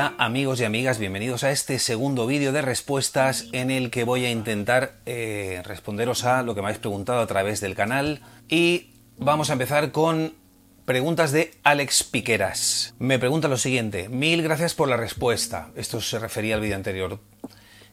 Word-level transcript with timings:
Hola 0.00 0.14
amigos 0.16 0.58
y 0.58 0.64
amigas, 0.64 0.98
bienvenidos 0.98 1.44
a 1.44 1.50
este 1.50 1.78
segundo 1.78 2.26
vídeo 2.26 2.52
de 2.52 2.62
respuestas 2.62 3.48
en 3.52 3.70
el 3.70 3.90
que 3.90 4.04
voy 4.04 4.24
a 4.24 4.30
intentar 4.30 4.94
eh, 5.04 5.60
responderos 5.66 6.24
a 6.24 6.42
lo 6.42 6.54
que 6.54 6.62
me 6.62 6.68
habéis 6.68 6.80
preguntado 6.80 7.20
a 7.20 7.26
través 7.26 7.60
del 7.60 7.74
canal 7.74 8.22
y 8.48 8.94
vamos 9.18 9.50
a 9.50 9.52
empezar 9.52 9.92
con 9.92 10.32
preguntas 10.86 11.32
de 11.32 11.52
Alex 11.64 12.02
Piqueras. 12.04 12.94
Me 12.98 13.18
pregunta 13.18 13.46
lo 13.48 13.58
siguiente, 13.58 14.08
mil 14.08 14.42
gracias 14.42 14.72
por 14.72 14.88
la 14.88 14.96
respuesta, 14.96 15.68
esto 15.76 16.00
se 16.00 16.18
refería 16.18 16.54
al 16.54 16.62
vídeo 16.62 16.76
anterior. 16.76 17.18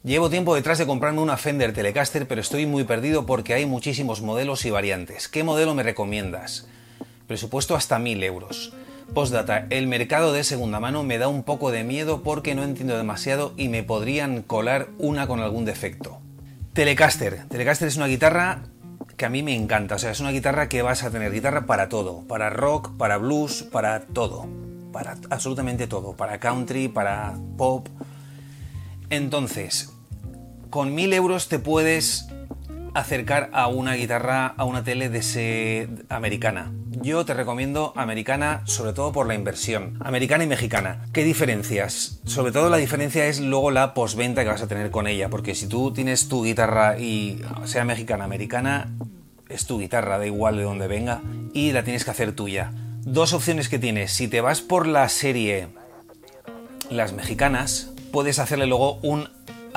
Llevo 0.02 0.30
tiempo 0.30 0.56
detrás 0.56 0.78
de 0.78 0.86
comprarme 0.86 1.20
una 1.20 1.36
Fender 1.36 1.74
Telecaster 1.74 2.26
pero 2.26 2.40
estoy 2.40 2.66
muy 2.66 2.86
perdido 2.86 3.26
porque 3.26 3.54
hay 3.54 3.66
muchísimos 3.66 4.22
modelos 4.22 4.64
y 4.64 4.70
variantes. 4.70 5.28
¿Qué 5.28 5.44
modelo 5.44 5.76
me 5.76 5.84
recomiendas? 5.84 6.70
Presupuesto 7.28 7.76
hasta 7.76 8.00
mil 8.00 8.24
euros. 8.24 8.72
Postdata, 9.14 9.66
el 9.70 9.88
mercado 9.88 10.34
de 10.34 10.44
segunda 10.44 10.80
mano 10.80 11.04
me 11.04 11.18
da 11.18 11.28
un 11.28 11.44
poco 11.44 11.72
de 11.72 11.84
miedo 11.84 12.22
porque 12.24 12.56
no 12.56 12.64
entiendo 12.64 12.98
demasiado 12.98 13.54
y 13.58 13.70
me 13.70 13.84
podrían 13.84 14.42
colar 14.44 14.90
una 14.98 15.28
con 15.28 15.40
algún 15.40 15.66
defecto. 15.66 16.20
Telecaster. 16.74 17.46
Telecaster 17.48 17.88
es 17.88 17.98
una 17.98 18.08
guitarra 18.08 18.64
que 19.16 19.26
a 19.26 19.30
mí 19.30 19.42
me 19.42 19.56
encanta. 19.56 19.96
O 19.96 20.00
sea, 20.00 20.12
es 20.12 20.20
una 20.20 20.32
guitarra 20.32 20.70
que 20.70 20.84
vas 20.84 21.04
a 21.04 21.10
tener 21.10 21.34
guitarra 21.34 21.66
para 21.66 21.90
todo. 21.90 22.22
Para 22.28 22.52
rock, 22.52 22.96
para 22.98 23.18
blues, 23.18 23.64
para 23.64 24.02
todo. 24.02 24.46
Para 24.94 25.18
absolutamente 25.32 25.88
todo. 25.88 26.16
Para 26.16 26.40
country, 26.40 26.88
para 26.88 27.36
pop. 27.58 27.88
Entonces, 29.10 29.92
con 30.70 30.94
mil 30.94 31.14
euros 31.14 31.48
te 31.48 31.58
puedes 31.58 32.28
acercar 32.98 33.50
a 33.54 33.68
una 33.68 33.94
guitarra, 33.94 34.48
a 34.58 34.66
una 34.66 34.84
tele 34.84 35.10
de 35.10 35.20
ese 35.20 35.88
americana. 36.10 36.72
Yo 37.02 37.26
te 37.26 37.34
recomiendo 37.34 37.94
americana 37.96 38.64
sobre 38.66 38.94
todo 38.94 39.12
por 39.12 39.28
la 39.28 39.36
inversión. 39.36 39.98
Americana 40.00 40.44
y 40.44 40.48
mexicana. 40.48 41.06
¿Qué 41.14 41.24
diferencias? 41.24 42.20
Sobre 42.26 42.52
todo 42.52 42.70
la 42.70 42.78
diferencia 42.78 43.28
es 43.28 43.40
luego 43.40 43.70
la 43.70 43.94
postventa 43.94 44.44
que 44.44 44.50
vas 44.50 44.62
a 44.64 44.68
tener 44.68 44.90
con 44.90 45.08
ella, 45.08 45.30
porque 45.30 45.54
si 45.54 45.68
tú 45.68 45.94
tienes 45.94 46.28
tu 46.28 46.44
guitarra 46.44 46.98
y 46.98 47.42
sea 47.66 47.86
mexicana, 47.86 48.26
americana, 48.26 48.92
es 49.48 49.68
tu 49.68 49.80
guitarra, 49.80 50.18
da 50.18 50.26
igual 50.26 50.58
de 50.58 50.64
dónde 50.64 50.88
venga, 50.88 51.22
y 51.54 51.72
la 51.72 51.84
tienes 51.84 52.04
que 52.04 52.12
hacer 52.12 52.34
tuya. 52.34 52.74
Dos 53.02 53.32
opciones 53.34 53.70
que 53.70 53.80
tienes. 53.80 54.12
Si 54.12 54.28
te 54.28 54.42
vas 54.42 54.62
por 54.62 54.88
la 54.88 55.08
serie 55.08 55.68
las 56.90 57.14
mexicanas, 57.14 57.92
puedes 58.12 58.40
hacerle 58.40 58.66
luego 58.66 58.96
un 59.04 59.30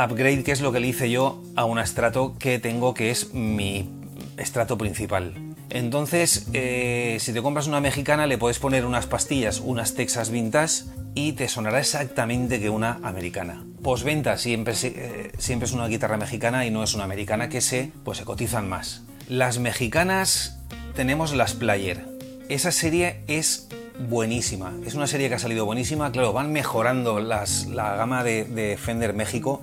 upgrade, 0.05 0.43
que 0.43 0.53
es 0.53 0.61
lo 0.61 0.73
que 0.73 0.81
le 0.81 0.89
hice 0.89 1.11
yo 1.11 1.43
a 1.57 1.65
un 1.65 1.79
estrato 1.79 2.37
que 2.39 2.59
tengo, 2.59 2.95
que 2.95 3.11
es 3.11 3.35
mi 3.35 3.89
estrato 4.37 4.79
principal. 4.79 5.35
Entonces, 5.69 6.49
eh, 6.53 7.19
si 7.21 7.33
te 7.33 7.43
compras 7.43 7.69
una 7.69 7.81
mexicana, 7.81 8.27
le 8.27 8.39
puedes 8.39 8.59
poner 8.59 8.85
unas 8.85 9.07
pastillas, 9.07 9.61
unas 9.61 9.95
Texas 9.95 10.31
Vintage 10.31 10.85
y 11.15 11.33
te 11.33 11.49
sonará 11.49 11.79
exactamente 11.79 12.61
que 12.61 12.71
una 12.71 12.99
americana. 13.03 13.65
Postventa 13.83 14.37
siempre, 14.37 14.75
eh, 14.83 15.33
siempre 15.39 15.67
es 15.67 15.73
una 15.73 15.87
guitarra 15.87 16.17
mexicana 16.17 16.67
y 16.67 16.71
no 16.71 16.83
es 16.83 16.95
una 16.95 17.05
americana 17.05 17.49
que 17.49 17.61
se, 17.61 17.93
pues 18.05 18.19
se 18.19 18.25
cotizan 18.25 18.69
más. 18.69 19.03
Las 19.29 19.59
mexicanas 19.59 20.59
tenemos 20.97 21.33
las 21.35 21.55
Player. 21.55 22.05
Esa 22.49 22.73
serie 22.73 23.23
es 23.29 23.69
buenísima. 24.09 24.73
Es 24.85 24.95
una 24.95 25.07
serie 25.07 25.29
que 25.29 25.35
ha 25.35 25.39
salido 25.39 25.65
buenísima. 25.65 26.11
Claro, 26.13 26.33
van 26.33 26.53
mejorando 26.53 27.21
las, 27.21 27.67
la 27.67 27.97
gama 27.97 28.25
de, 28.25 28.45
de 28.45 28.77
Fender 28.77 29.15
México 29.15 29.63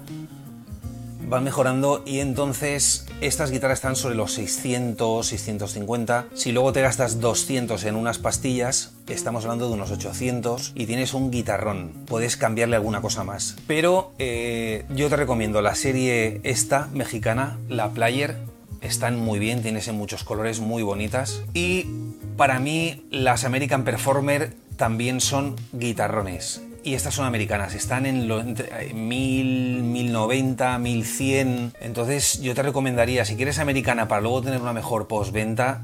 van 1.28 1.44
mejorando 1.44 2.04
y 2.06 2.20
entonces 2.20 3.06
estas 3.22 3.52
guitarras 3.52 3.80
están 3.80 3.96
sobre 3.96 4.16
los 4.16 4.34
600, 4.34 5.26
650. 5.26 6.28
Si 6.34 6.52
luego 6.52 6.72
te 6.74 6.82
gastas 6.82 7.20
200 7.20 7.84
en 7.84 7.96
unas 7.96 8.18
pastillas, 8.18 8.94
estamos 9.08 9.44
hablando 9.44 9.68
de 9.68 9.74
unos 9.74 9.92
800 9.92 10.74
y 10.76 10.86
tienes 10.86 11.14
un 11.14 11.32
guitarrón. 11.32 11.92
Puedes 12.08 12.38
cambiarle 12.38 12.78
alguna 12.78 13.02
cosa 13.02 13.24
más. 13.24 13.58
Pero 13.68 14.14
eh, 14.20 14.86
yo 14.90 15.10
te 15.10 15.18
recomiendo 15.18 15.62
la 15.62 15.76
serie 15.76 16.40
esta 16.44 16.88
mexicana, 16.94 17.58
la 17.68 17.92
Player. 17.92 18.38
Están 18.82 19.20
muy 19.20 19.40
bien, 19.40 19.62
tienes 19.62 19.88
en 19.88 19.96
muchos 19.96 20.24
colores 20.24 20.60
muy 20.60 20.84
bonitas. 20.84 21.42
Y 21.54 21.88
para 22.38 22.60
mí 22.60 23.04
las 23.12 23.44
American 23.44 23.84
Performer 23.84 24.54
también 24.78 25.20
son 25.20 25.56
guitarrones 25.74 26.62
y 26.84 26.94
estas 26.94 27.16
son 27.16 27.26
americanas, 27.26 27.74
están 27.74 28.06
en 28.06 28.30
lo, 28.30 28.40
entre 28.40 28.94
1000, 28.94 29.84
1090, 29.84 30.80
1100. 30.80 31.74
Entonces 31.82 32.42
yo 32.42 32.56
te 32.56 32.64
recomendaría, 32.64 33.26
si 33.26 33.36
quieres 33.36 33.60
americana 33.60 34.08
para 34.08 34.22
luego 34.22 34.42
tener 34.44 34.62
una 34.62 34.72
mejor 34.72 35.08
postventa, 35.08 35.82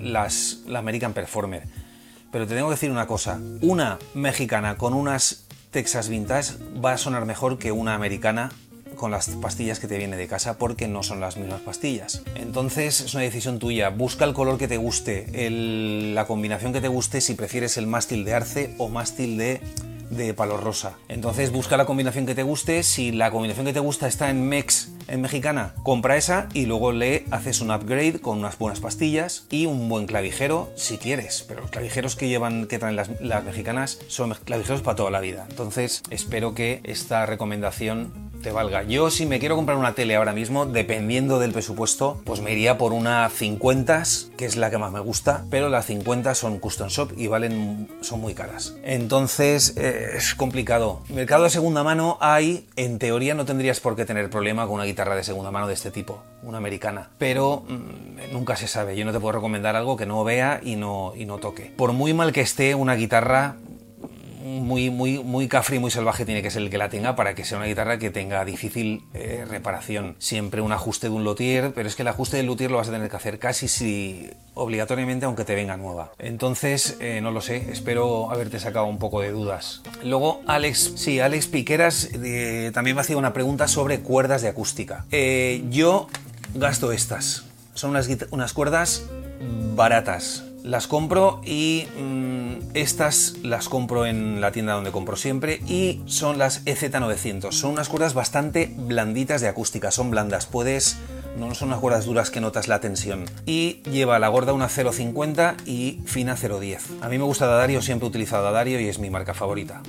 las, 0.00 0.60
la 0.66 0.78
American 0.78 1.14
Performer. 1.14 1.64
Pero 2.30 2.46
te 2.46 2.54
tengo 2.54 2.68
que 2.68 2.74
decir 2.74 2.92
una 2.92 3.08
cosa, 3.08 3.40
una 3.60 3.98
mexicana 4.14 4.76
con 4.76 4.94
unas 4.94 5.46
Texas 5.72 6.08
Vintage 6.08 6.52
va 6.84 6.92
a 6.92 6.98
sonar 6.98 7.24
mejor 7.24 7.58
que 7.58 7.72
una 7.72 7.94
americana 7.94 8.50
con 9.00 9.10
las 9.10 9.30
pastillas 9.30 9.80
que 9.80 9.88
te 9.88 9.96
viene 9.96 10.18
de 10.18 10.28
casa 10.28 10.58
porque 10.58 10.86
no 10.86 11.02
son 11.02 11.20
las 11.20 11.38
mismas 11.38 11.62
pastillas. 11.62 12.22
Entonces 12.34 13.00
es 13.00 13.14
una 13.14 13.22
decisión 13.22 13.58
tuya. 13.58 13.88
Busca 13.88 14.26
el 14.26 14.34
color 14.34 14.58
que 14.58 14.68
te 14.68 14.76
guste, 14.76 15.26
la 16.14 16.26
combinación 16.26 16.74
que 16.74 16.82
te 16.82 16.88
guste, 16.88 17.22
si 17.22 17.32
prefieres 17.34 17.78
el 17.78 17.86
mástil 17.86 18.26
de 18.26 18.34
arce 18.34 18.74
o 18.76 18.90
mástil 18.90 19.38
de 19.38 19.62
de 20.10 20.34
palo 20.34 20.56
rosa. 20.56 20.98
Entonces 21.08 21.52
busca 21.52 21.76
la 21.76 21.86
combinación 21.86 22.26
que 22.26 22.34
te 22.34 22.42
guste. 22.42 22.82
Si 22.82 23.12
la 23.12 23.30
combinación 23.30 23.64
que 23.64 23.72
te 23.72 23.80
gusta 23.80 24.08
está 24.08 24.28
en 24.28 24.48
Mex, 24.48 24.90
en 25.08 25.20
mexicana, 25.20 25.72
compra 25.84 26.16
esa 26.16 26.48
y 26.52 26.66
luego 26.66 26.92
le 26.92 27.24
haces 27.30 27.60
un 27.60 27.70
upgrade 27.70 28.20
con 28.20 28.38
unas 28.38 28.58
buenas 28.58 28.80
pastillas 28.80 29.46
y 29.50 29.66
un 29.66 29.88
buen 29.88 30.06
clavijero 30.06 30.70
si 30.74 30.98
quieres. 30.98 31.44
Pero 31.46 31.60
los 31.62 31.70
clavijeros 31.70 32.16
que 32.16 32.28
llevan, 32.28 32.66
que 32.66 32.78
traen 32.78 32.96
las, 32.96 33.08
las 33.20 33.44
mexicanas 33.44 34.00
son 34.08 34.34
clavijeros 34.44 34.82
para 34.82 34.96
toda 34.96 35.12
la 35.12 35.20
vida. 35.20 35.46
Entonces 35.48 36.02
espero 36.10 36.54
que 36.54 36.80
esta 36.82 37.24
recomendación 37.24 38.29
te 38.42 38.52
valga. 38.52 38.82
Yo 38.82 39.10
si 39.10 39.26
me 39.26 39.38
quiero 39.38 39.56
comprar 39.56 39.76
una 39.76 39.94
tele 39.94 40.16
ahora 40.16 40.32
mismo, 40.32 40.66
dependiendo 40.66 41.38
del 41.38 41.52
presupuesto, 41.52 42.20
pues 42.24 42.40
me 42.40 42.52
iría 42.52 42.78
por 42.78 42.92
una 42.92 43.28
50, 43.28 44.02
que 44.36 44.44
es 44.44 44.56
la 44.56 44.70
que 44.70 44.78
más 44.78 44.92
me 44.92 45.00
gusta, 45.00 45.44
pero 45.50 45.68
las 45.68 45.86
50 45.86 46.34
son 46.34 46.58
custom 46.58 46.88
shop 46.88 47.12
y 47.16 47.26
valen 47.26 47.88
son 48.00 48.20
muy 48.20 48.34
caras. 48.34 48.76
Entonces 48.82 49.74
eh, 49.76 50.12
es 50.16 50.34
complicado. 50.34 51.02
Mercado 51.08 51.44
de 51.44 51.50
segunda 51.50 51.82
mano 51.82 52.18
hay, 52.20 52.66
en 52.76 52.98
teoría 52.98 53.34
no 53.34 53.44
tendrías 53.44 53.80
por 53.80 53.96
qué 53.96 54.04
tener 54.04 54.30
problema 54.30 54.66
con 54.66 54.76
una 54.76 54.84
guitarra 54.84 55.16
de 55.16 55.24
segunda 55.24 55.50
mano 55.50 55.66
de 55.66 55.74
este 55.74 55.90
tipo, 55.90 56.22
una 56.42 56.58
americana, 56.58 57.10
pero 57.18 57.64
mmm, 57.68 58.32
nunca 58.32 58.56
se 58.56 58.68
sabe. 58.68 58.96
Yo 58.96 59.04
no 59.04 59.12
te 59.12 59.20
puedo 59.20 59.32
recomendar 59.32 59.76
algo 59.76 59.96
que 59.96 60.06
no 60.06 60.24
vea 60.24 60.60
y 60.62 60.76
no 60.76 61.12
y 61.16 61.26
no 61.26 61.38
toque. 61.38 61.72
Por 61.76 61.92
muy 61.92 62.14
mal 62.14 62.32
que 62.32 62.40
esté 62.40 62.74
una 62.74 62.94
guitarra 62.94 63.56
muy, 64.58 64.90
muy, 64.90 65.22
muy 65.22 65.48
cafre 65.48 65.76
y 65.76 65.78
muy 65.78 65.90
salvaje 65.90 66.24
tiene 66.24 66.42
que 66.42 66.50
ser 66.50 66.62
el 66.62 66.70
que 66.70 66.78
la 66.78 66.88
tenga 66.88 67.16
para 67.16 67.34
que 67.34 67.44
sea 67.44 67.58
una 67.58 67.66
guitarra 67.66 67.98
que 67.98 68.10
tenga 68.10 68.44
difícil 68.44 69.04
eh, 69.14 69.44
reparación. 69.48 70.16
Siempre 70.18 70.60
un 70.60 70.72
ajuste 70.72 71.08
de 71.08 71.14
un 71.14 71.24
luthier, 71.24 71.72
pero 71.74 71.88
es 71.88 71.96
que 71.96 72.02
el 72.02 72.08
ajuste 72.08 72.36
del 72.36 72.46
luthier 72.46 72.70
lo 72.70 72.78
vas 72.78 72.88
a 72.88 72.92
tener 72.92 73.08
que 73.08 73.16
hacer 73.16 73.38
casi 73.38 73.68
si 73.68 74.30
obligatoriamente 74.54 75.26
aunque 75.26 75.44
te 75.44 75.54
venga 75.54 75.76
nueva. 75.76 76.12
Entonces, 76.18 76.96
eh, 77.00 77.20
no 77.22 77.30
lo 77.30 77.40
sé, 77.40 77.70
espero 77.70 78.30
haberte 78.30 78.58
sacado 78.58 78.86
un 78.86 78.98
poco 78.98 79.20
de 79.20 79.30
dudas. 79.30 79.82
Luego, 80.04 80.42
Alex, 80.46 80.92
sí, 80.96 81.20
Alex 81.20 81.46
Piqueras 81.46 82.10
eh, 82.12 82.70
también 82.74 82.96
me 82.96 83.02
hacía 83.02 83.16
una 83.16 83.32
pregunta 83.32 83.68
sobre 83.68 84.00
cuerdas 84.00 84.42
de 84.42 84.48
acústica. 84.48 85.04
Yo 85.70 86.08
gasto 86.54 86.92
estas. 86.92 87.44
Son 87.74 87.90
unas, 87.90 88.08
unas 88.30 88.52
cuerdas 88.52 89.04
baratas. 89.74 90.44
Las 90.62 90.86
compro 90.86 91.40
y 91.44 91.86
mmm, 91.98 92.70
estas 92.74 93.34
las 93.42 93.68
compro 93.68 94.06
en 94.06 94.40
la 94.40 94.52
tienda 94.52 94.74
donde 94.74 94.90
compro 94.90 95.16
siempre 95.16 95.60
y 95.66 96.00
son 96.06 96.38
las 96.38 96.64
EZ900. 96.66 97.52
Son 97.52 97.72
unas 97.72 97.88
cuerdas 97.88 98.14
bastante 98.14 98.72
blanditas 98.76 99.40
de 99.40 99.48
acústica, 99.48 99.90
son 99.90 100.10
blandas. 100.10 100.46
Puedes 100.46 100.98
no 101.36 101.54
son 101.54 101.68
unas 101.68 101.80
cuerdas 101.80 102.04
duras 102.04 102.30
que 102.30 102.40
notas 102.40 102.68
la 102.68 102.80
tensión. 102.80 103.24
Y 103.46 103.82
lleva 103.90 104.18
la 104.18 104.28
gorda 104.28 104.52
una 104.52 104.68
0.50 104.68 105.56
y 105.66 106.00
fina 106.04 106.36
0.10. 106.36 107.02
A 107.02 107.08
mí 107.08 107.18
me 107.18 107.24
gusta 107.24 107.46
Dadario, 107.46 107.82
siempre 107.82 108.06
he 108.06 108.10
utilizado 108.10 108.44
Dadario 108.44 108.80
y 108.80 108.88
es 108.88 108.98
mi 108.98 109.10
marca 109.10 109.34
favorita. 109.34 109.82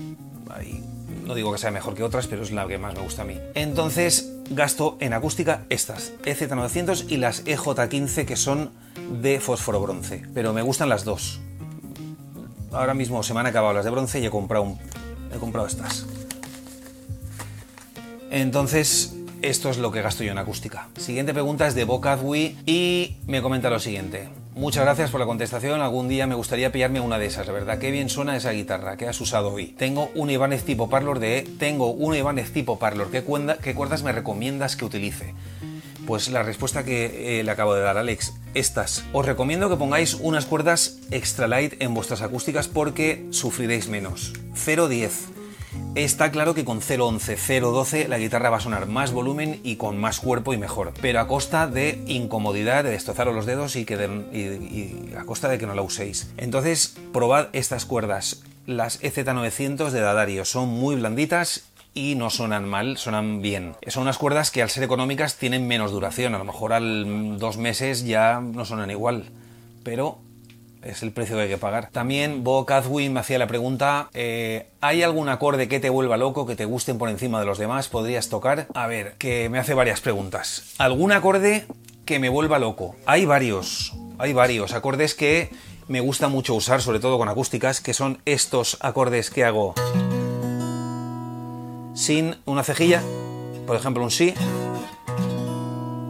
No 1.25 1.35
digo 1.35 1.51
que 1.51 1.57
sea 1.57 1.71
mejor 1.71 1.95
que 1.95 2.03
otras, 2.03 2.27
pero 2.27 2.43
es 2.43 2.51
la 2.51 2.67
que 2.67 2.77
más 2.77 2.93
me 2.93 3.01
gusta 3.01 3.21
a 3.21 3.25
mí. 3.25 3.37
Entonces 3.55 4.30
gasto 4.51 4.97
en 4.99 5.13
acústica 5.13 5.65
estas, 5.69 6.13
EZ900 6.23 7.05
y 7.09 7.17
las 7.17 7.45
EJ15 7.45 8.25
que 8.25 8.35
son 8.35 8.71
de 9.21 9.39
fósforo 9.39 9.81
bronce, 9.81 10.23
pero 10.33 10.53
me 10.53 10.61
gustan 10.61 10.89
las 10.89 11.03
dos. 11.03 11.39
Ahora 12.71 12.93
mismo 12.93 13.23
se 13.23 13.33
me 13.33 13.39
han 13.39 13.47
acabado 13.47 13.73
las 13.73 13.85
de 13.85 13.91
bronce 13.91 14.19
y 14.19 14.25
he 14.25 14.29
comprado, 14.29 14.63
un, 14.63 14.79
he 15.33 15.37
comprado 15.37 15.67
estas. 15.67 16.05
Entonces, 18.29 19.15
esto 19.41 19.69
es 19.69 19.77
lo 19.77 19.91
que 19.91 20.01
gasto 20.01 20.23
yo 20.23 20.31
en 20.31 20.37
acústica. 20.37 20.87
Siguiente 20.97 21.33
pregunta 21.33 21.67
es 21.67 21.75
de 21.75 21.83
Bocadwi 21.83 22.57
y 22.65 23.17
me 23.27 23.41
comenta 23.41 23.69
lo 23.69 23.79
siguiente. 23.79 24.29
Muchas 24.53 24.83
gracias 24.83 25.11
por 25.11 25.21
la 25.21 25.25
contestación. 25.25 25.79
Algún 25.81 26.09
día 26.09 26.27
me 26.27 26.35
gustaría 26.35 26.73
pillarme 26.73 26.99
una 26.99 27.17
de 27.17 27.25
esas, 27.25 27.47
la 27.47 27.53
verdad. 27.53 27.79
Qué 27.79 27.89
bien 27.89 28.09
suena 28.09 28.35
esa 28.35 28.51
guitarra 28.51 28.97
que 28.97 29.07
has 29.07 29.19
usado 29.21 29.53
hoy. 29.53 29.67
Tengo 29.67 30.11
un 30.13 30.29
Ibanez 30.29 30.63
tipo 30.65 30.89
Parlor 30.89 31.19
de... 31.19 31.47
Tengo 31.57 31.91
un 31.91 32.15
Ibanez 32.15 32.51
tipo 32.51 32.77
Parlor. 32.77 33.09
¿Qué, 33.11 33.23
¿Qué 33.63 33.73
cuerdas 33.73 34.03
me 34.03 34.11
recomiendas 34.11 34.75
que 34.75 34.83
utilice? 34.83 35.33
Pues 36.05 36.29
la 36.29 36.43
respuesta 36.43 36.83
que 36.83 37.39
eh, 37.39 37.43
le 37.43 37.51
acabo 37.51 37.75
de 37.75 37.81
dar 37.81 37.97
Alex, 37.97 38.33
estas. 38.53 39.05
Os 39.13 39.25
recomiendo 39.25 39.69
que 39.69 39.77
pongáis 39.77 40.15
unas 40.15 40.45
cuerdas 40.45 40.99
extra 41.11 41.47
light 41.47 41.81
en 41.81 41.93
vuestras 41.93 42.21
acústicas 42.21 42.67
porque 42.67 43.25
sufriréis 43.31 43.87
menos. 43.87 44.33
0.10. 44.53 45.40
Está 45.95 46.31
claro 46.31 46.53
que 46.53 46.65
con 46.65 46.79
0.11, 46.79 47.37
0.12 47.37 48.07
la 48.07 48.17
guitarra 48.17 48.49
va 48.49 48.57
a 48.57 48.61
sonar 48.61 48.87
más 48.87 49.11
volumen 49.11 49.59
y 49.63 49.75
con 49.75 49.97
más 49.97 50.19
cuerpo 50.19 50.53
y 50.53 50.57
mejor, 50.57 50.93
pero 51.01 51.19
a 51.19 51.27
costa 51.27 51.67
de 51.67 52.01
incomodidad, 52.07 52.83
de 52.83 52.91
destrozaros 52.91 53.35
los 53.35 53.45
dedos 53.45 53.75
y, 53.75 53.85
que 53.85 53.95
a 55.17 55.23
costa 55.25 55.49
de 55.49 55.57
que 55.57 55.67
no 55.67 55.75
la 55.75 55.81
uséis. 55.81 56.31
Entonces, 56.37 56.95
probad 57.11 57.47
estas 57.53 57.85
cuerdas. 57.85 58.43
Las 58.65 59.01
EZ900 59.01 59.89
de 59.89 60.01
Dadario 60.01 60.45
son 60.45 60.69
muy 60.69 60.95
blanditas 60.95 61.65
y 61.93 62.15
no 62.15 62.29
suenan 62.29 62.67
mal, 62.67 62.97
suenan 62.97 63.41
bien. 63.41 63.75
Son 63.87 64.03
unas 64.03 64.17
cuerdas 64.17 64.51
que 64.51 64.61
al 64.61 64.69
ser 64.69 64.83
económicas 64.83 65.35
tienen 65.35 65.67
menos 65.67 65.91
duración, 65.91 66.35
a 66.35 66.37
lo 66.37 66.45
mejor 66.45 66.73
al 66.73 67.37
dos 67.37 67.57
meses 67.57 68.05
ya 68.05 68.39
no 68.39 68.65
suenan 68.65 68.91
igual, 68.91 69.25
pero 69.83 70.19
es 70.83 71.03
el 71.03 71.11
precio 71.11 71.35
que 71.35 71.43
hay 71.43 71.49
que 71.49 71.57
pagar. 71.57 71.89
También 71.91 72.43
Bo 72.43 72.65
Cathwin 72.65 73.13
me 73.13 73.19
hacía 73.19 73.37
la 73.37 73.47
pregunta, 73.47 74.09
eh, 74.13 74.67
¿hay 74.81 75.03
algún 75.03 75.29
acorde 75.29 75.67
que 75.67 75.79
te 75.79 75.89
vuelva 75.89 76.17
loco, 76.17 76.45
que 76.45 76.55
te 76.55 76.65
gusten 76.65 76.97
por 76.97 77.09
encima 77.09 77.39
de 77.39 77.45
los 77.45 77.57
demás? 77.57 77.87
¿Podrías 77.87 78.29
tocar? 78.29 78.67
A 78.73 78.87
ver, 78.87 79.13
que 79.17 79.49
me 79.49 79.59
hace 79.59 79.73
varias 79.73 80.01
preguntas. 80.01 80.73
¿Algún 80.77 81.11
acorde 81.11 81.65
que 82.05 82.19
me 82.19 82.29
vuelva 82.29 82.59
loco? 82.59 82.95
Hay 83.05 83.25
varios, 83.25 83.93
hay 84.17 84.33
varios 84.33 84.73
acordes 84.73 85.15
que 85.15 85.49
me 85.87 85.99
gusta 85.99 86.27
mucho 86.27 86.55
usar, 86.55 86.81
sobre 86.81 86.99
todo 86.99 87.17
con 87.17 87.29
acústicas, 87.29 87.81
que 87.81 87.93
son 87.93 88.21
estos 88.25 88.77
acordes 88.81 89.29
que 89.29 89.43
hago 89.43 89.73
sin 91.93 92.37
una 92.45 92.63
cejilla, 92.63 93.03
por 93.67 93.75
ejemplo 93.75 94.03
un 94.03 94.11
si, 94.11 94.33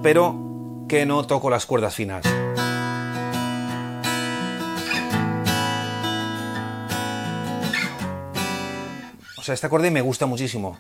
pero 0.04 0.36
que 0.88 1.06
no 1.06 1.26
toco 1.26 1.50
las 1.50 1.66
cuerdas 1.66 1.96
finales. 1.96 2.32
O 9.42 9.44
sea, 9.44 9.56
este 9.56 9.66
acorde 9.66 9.90
me 9.90 10.02
gusta 10.02 10.28
muchísimo. 10.28 10.78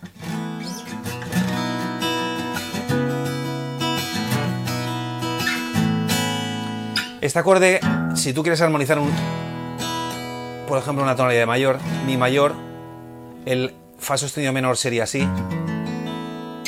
Este 7.21 7.39
acorde, 7.39 7.79
si 8.13 8.33
tú 8.33 8.43
quieres 8.43 8.61
armonizar 8.61 8.99
un, 8.99 9.09
por 10.67 10.77
ejemplo, 10.77 11.03
una 11.03 11.15
tonalidad 11.15 11.41
de 11.41 11.45
mayor, 11.47 11.79
mi 12.05 12.17
mayor, 12.17 12.53
el 13.47 13.73
fa 13.97 14.19
sostenido 14.19 14.53
menor 14.53 14.77
sería 14.77 15.05
así, 15.05 15.27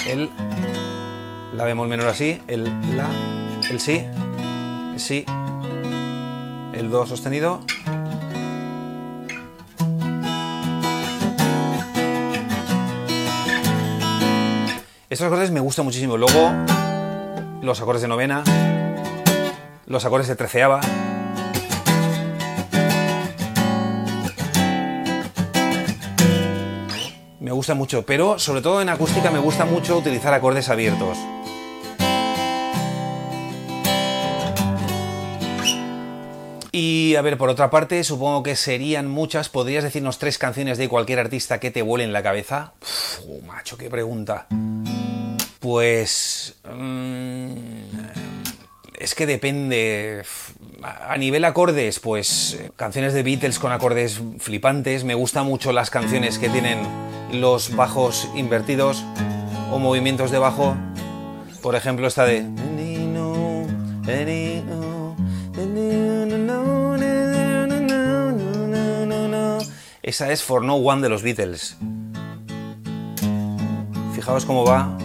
el 0.08 0.32
la 1.54 1.64
bemol 1.66 1.88
menor 1.88 2.08
así, 2.08 2.42
el 2.48 2.64
la, 2.98 3.08
el 3.70 3.80
si, 3.80 4.04
el 4.94 5.00
si, 5.00 5.26
el 6.74 6.90
do 6.90 7.06
sostenido 7.06 7.62
Estos 15.14 15.28
acordes 15.28 15.52
me 15.52 15.60
gustan 15.60 15.86
muchísimo. 15.86 16.18
Luego, 16.18 16.52
los 17.62 17.80
acordes 17.80 18.02
de 18.02 18.08
novena, 18.08 18.44
los 19.86 20.04
acordes 20.06 20.28
de 20.28 20.36
treceava. 20.36 20.82
Me 27.40 27.52
gusta 27.52 27.76
mucho, 27.76 28.04
pero 28.08 28.40
sobre 28.40 28.62
todo 28.64 28.82
en 28.82 28.90
acústica 28.90 29.30
me 29.30 29.38
gusta 29.38 29.66
mucho 29.66 30.00
utilizar 30.00 30.34
acordes 30.34 30.70
abiertos. 30.70 31.16
Y 36.72 37.16
a 37.18 37.22
ver, 37.22 37.38
por 37.38 37.50
otra 37.50 37.70
parte, 37.70 38.04
supongo 38.04 38.42
que 38.42 38.56
serían 38.56 39.08
muchas. 39.08 39.48
¿Podrías 39.48 39.84
decirnos 39.84 40.18
tres 40.18 40.40
canciones 40.40 40.80
de 40.80 40.90
cualquier 40.90 41.20
artista 41.20 41.60
que 41.60 41.70
te 41.70 41.84
vuelen 41.84 42.14
la 42.14 42.24
cabeza? 42.24 42.74
Uf, 42.82 43.46
macho, 43.46 43.78
qué 43.78 43.92
pregunta. 43.92 44.48
Pues... 45.64 46.56
Mm, 46.70 47.54
es 49.00 49.16
que 49.16 49.26
depende. 49.26 50.24
A 50.84 51.16
nivel 51.16 51.46
acordes, 51.46 52.02
pues 52.02 52.60
canciones 52.76 53.14
de 53.14 53.24
Beatles 53.24 53.60
con 53.60 53.72
acordes 53.72 54.20
flipantes. 54.40 55.06
Me 55.06 55.16
gustan 55.16 55.46
mucho 55.46 55.72
las 55.72 55.90
canciones 55.90 56.38
que 56.38 56.50
tienen 56.50 56.80
los 57.32 57.78
bajos 57.78 58.28
invertidos 58.36 59.06
o 59.72 59.80
movimientos 59.80 60.32
de 60.32 60.40
bajo. 60.40 60.76
Por 61.62 61.78
ejemplo, 61.78 62.08
esta 62.08 62.26
de... 62.26 62.46
Esa 70.02 70.30
es 70.30 70.44
For 70.44 70.62
No 70.62 70.76
One 70.76 71.02
de 71.02 71.08
los 71.08 71.24
Beatles. 71.24 71.78
Fijaos 74.14 74.44
cómo 74.44 74.66
va. 74.66 74.98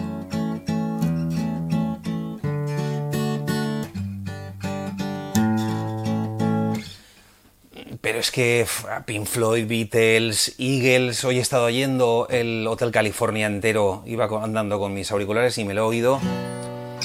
Que 8.39 8.65
Pink 9.05 9.25
Floyd, 9.25 9.67
Beatles, 9.67 10.55
Eagles, 10.57 11.25
hoy 11.25 11.39
he 11.39 11.41
estado 11.41 11.65
oyendo 11.65 12.25
el 12.29 12.65
Hotel 12.67 12.89
California 12.89 13.45
entero, 13.45 14.01
iba 14.05 14.29
andando 14.41 14.79
con 14.79 14.93
mis 14.93 15.11
auriculares 15.11 15.57
y 15.57 15.65
me 15.65 15.73
lo 15.73 15.81
he 15.81 15.83
oído. 15.83 16.21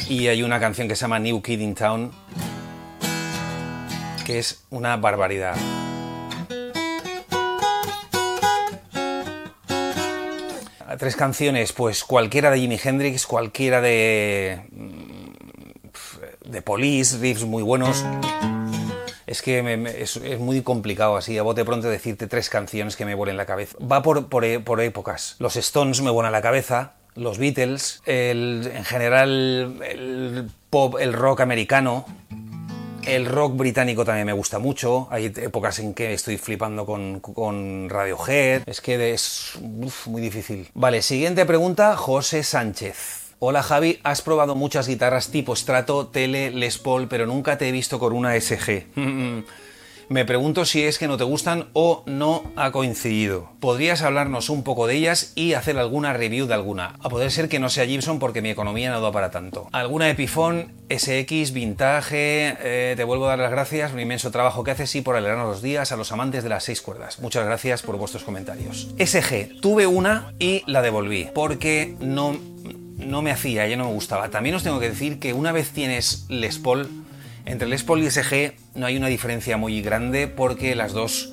Y 0.08 0.28
hay 0.28 0.44
una 0.44 0.60
canción 0.60 0.86
que 0.86 0.94
se 0.94 1.00
llama 1.00 1.18
New 1.18 1.42
Kid 1.42 1.58
in 1.58 1.74
Town, 1.74 2.12
que 4.24 4.38
es 4.38 4.62
una 4.70 4.96
barbaridad. 4.96 5.56
Tres 11.00 11.16
canciones, 11.16 11.72
pues 11.72 12.04
cualquiera 12.04 12.52
de 12.52 12.60
Jimi 12.60 12.78
Hendrix, 12.80 13.26
cualquiera 13.26 13.80
de. 13.80 14.68
Mm, 14.70 16.50
de 16.52 16.62
Police, 16.62 17.18
riffs 17.18 17.44
muy 17.44 17.64
buenos 17.64 18.04
es 19.26 19.42
que 19.42 19.94
es, 19.98 20.20
muy 20.38 20.62
complicado 20.62 21.16
así 21.16 21.38
a 21.38 21.42
bote 21.42 21.64
pronto 21.64 21.88
decirte 21.88 22.26
tres 22.26 22.50
canciones 22.50 22.96
que 22.96 23.04
me 23.04 23.14
vuelen 23.14 23.36
la 23.36 23.46
cabeza. 23.46 23.76
Va 23.80 24.02
por, 24.02 24.28
por, 24.28 24.44
por 24.64 24.80
épocas. 24.80 25.36
Los 25.38 25.56
Stones 25.56 26.00
me 26.02 26.10
vuelan 26.10 26.32
la 26.32 26.42
cabeza, 26.42 26.94
los 27.14 27.38
Beatles, 27.38 28.02
el, 28.06 28.70
en 28.74 28.84
general 28.84 29.82
el 29.82 30.50
pop, 30.70 30.96
el 31.00 31.12
rock 31.12 31.40
americano, 31.40 32.04
el 33.06 33.26
rock 33.26 33.56
británico 33.56 34.04
también 34.04 34.26
me 34.26 34.32
gusta 34.32 34.58
mucho. 34.58 35.08
Hay 35.10 35.26
épocas 35.26 35.78
en 35.78 35.94
que 35.94 36.14
estoy 36.14 36.38
flipando 36.38 36.86
con, 36.86 37.20
con 37.20 37.88
Radiohead. 37.88 38.62
Es 38.66 38.80
que 38.80 39.12
es 39.12 39.52
muy 40.06 40.22
difícil. 40.22 40.68
Vale, 40.74 41.02
siguiente 41.02 41.44
pregunta, 41.44 41.96
José 41.96 42.42
Sánchez. 42.42 43.23
Hola 43.46 43.62
Javi, 43.62 44.00
has 44.04 44.22
probado 44.22 44.54
muchas 44.54 44.88
guitarras 44.88 45.28
tipo 45.28 45.54
Strato, 45.54 46.06
Tele, 46.06 46.50
Les 46.50 46.78
Paul, 46.78 47.08
pero 47.08 47.26
nunca 47.26 47.58
te 47.58 47.68
he 47.68 47.72
visto 47.72 47.98
con 47.98 48.14
una 48.14 48.40
SG. 48.40 48.86
Me 50.08 50.24
pregunto 50.24 50.64
si 50.64 50.82
es 50.82 50.98
que 50.98 51.08
no 51.08 51.18
te 51.18 51.24
gustan 51.24 51.68
o 51.74 52.04
no 52.06 52.50
ha 52.56 52.72
coincidido. 52.72 53.50
¿Podrías 53.60 54.00
hablarnos 54.00 54.48
un 54.48 54.62
poco 54.62 54.86
de 54.86 54.96
ellas 54.96 55.32
y 55.34 55.52
hacer 55.52 55.78
alguna 55.78 56.14
review 56.14 56.46
de 56.46 56.54
alguna? 56.54 56.96
A 57.00 57.10
poder 57.10 57.30
ser 57.30 57.50
que 57.50 57.58
no 57.58 57.68
sea 57.68 57.86
Gibson 57.86 58.18
porque 58.18 58.40
mi 58.40 58.48
economía 58.48 58.90
no 58.90 59.02
da 59.02 59.12
para 59.12 59.30
tanto. 59.30 59.68
¿Alguna 59.72 60.08
Epiphone, 60.08 60.68
SX, 60.88 61.52
Vintage? 61.52 62.56
Eh, 62.60 62.94
te 62.96 63.04
vuelvo 63.04 63.26
a 63.26 63.30
dar 63.30 63.38
las 63.38 63.50
gracias 63.50 63.90
por 63.90 63.98
el 63.98 64.04
inmenso 64.04 64.30
trabajo 64.30 64.64
que 64.64 64.70
haces 64.70 64.94
y 64.94 65.02
por 65.02 65.16
alegrarnos 65.16 65.48
los 65.48 65.62
días 65.62 65.92
a 65.92 65.96
los 65.96 66.12
amantes 66.12 66.42
de 66.42 66.48
las 66.48 66.64
seis 66.64 66.80
cuerdas. 66.80 67.18
Muchas 67.18 67.44
gracias 67.44 67.82
por 67.82 67.96
vuestros 67.96 68.24
comentarios. 68.24 68.88
SG, 68.98 69.60
tuve 69.60 69.86
una 69.86 70.34
y 70.38 70.62
la 70.66 70.80
devolví 70.80 71.28
porque 71.34 71.94
no 72.00 72.38
no 72.96 73.22
me 73.22 73.30
hacía, 73.30 73.66
ya 73.66 73.76
no 73.76 73.86
me 73.86 73.92
gustaba. 73.92 74.30
También 74.30 74.54
os 74.54 74.62
tengo 74.62 74.80
que 74.80 74.88
decir 74.88 75.18
que 75.18 75.32
una 75.32 75.52
vez 75.52 75.70
tienes 75.70 76.26
Les 76.28 76.58
Paul, 76.58 76.88
entre 77.44 77.68
Les 77.68 77.82
Paul 77.82 78.02
y 78.02 78.10
SG 78.10 78.54
no 78.74 78.86
hay 78.86 78.96
una 78.96 79.08
diferencia 79.08 79.56
muy 79.56 79.82
grande 79.82 80.28
porque 80.28 80.74
las 80.74 80.92
dos 80.92 81.32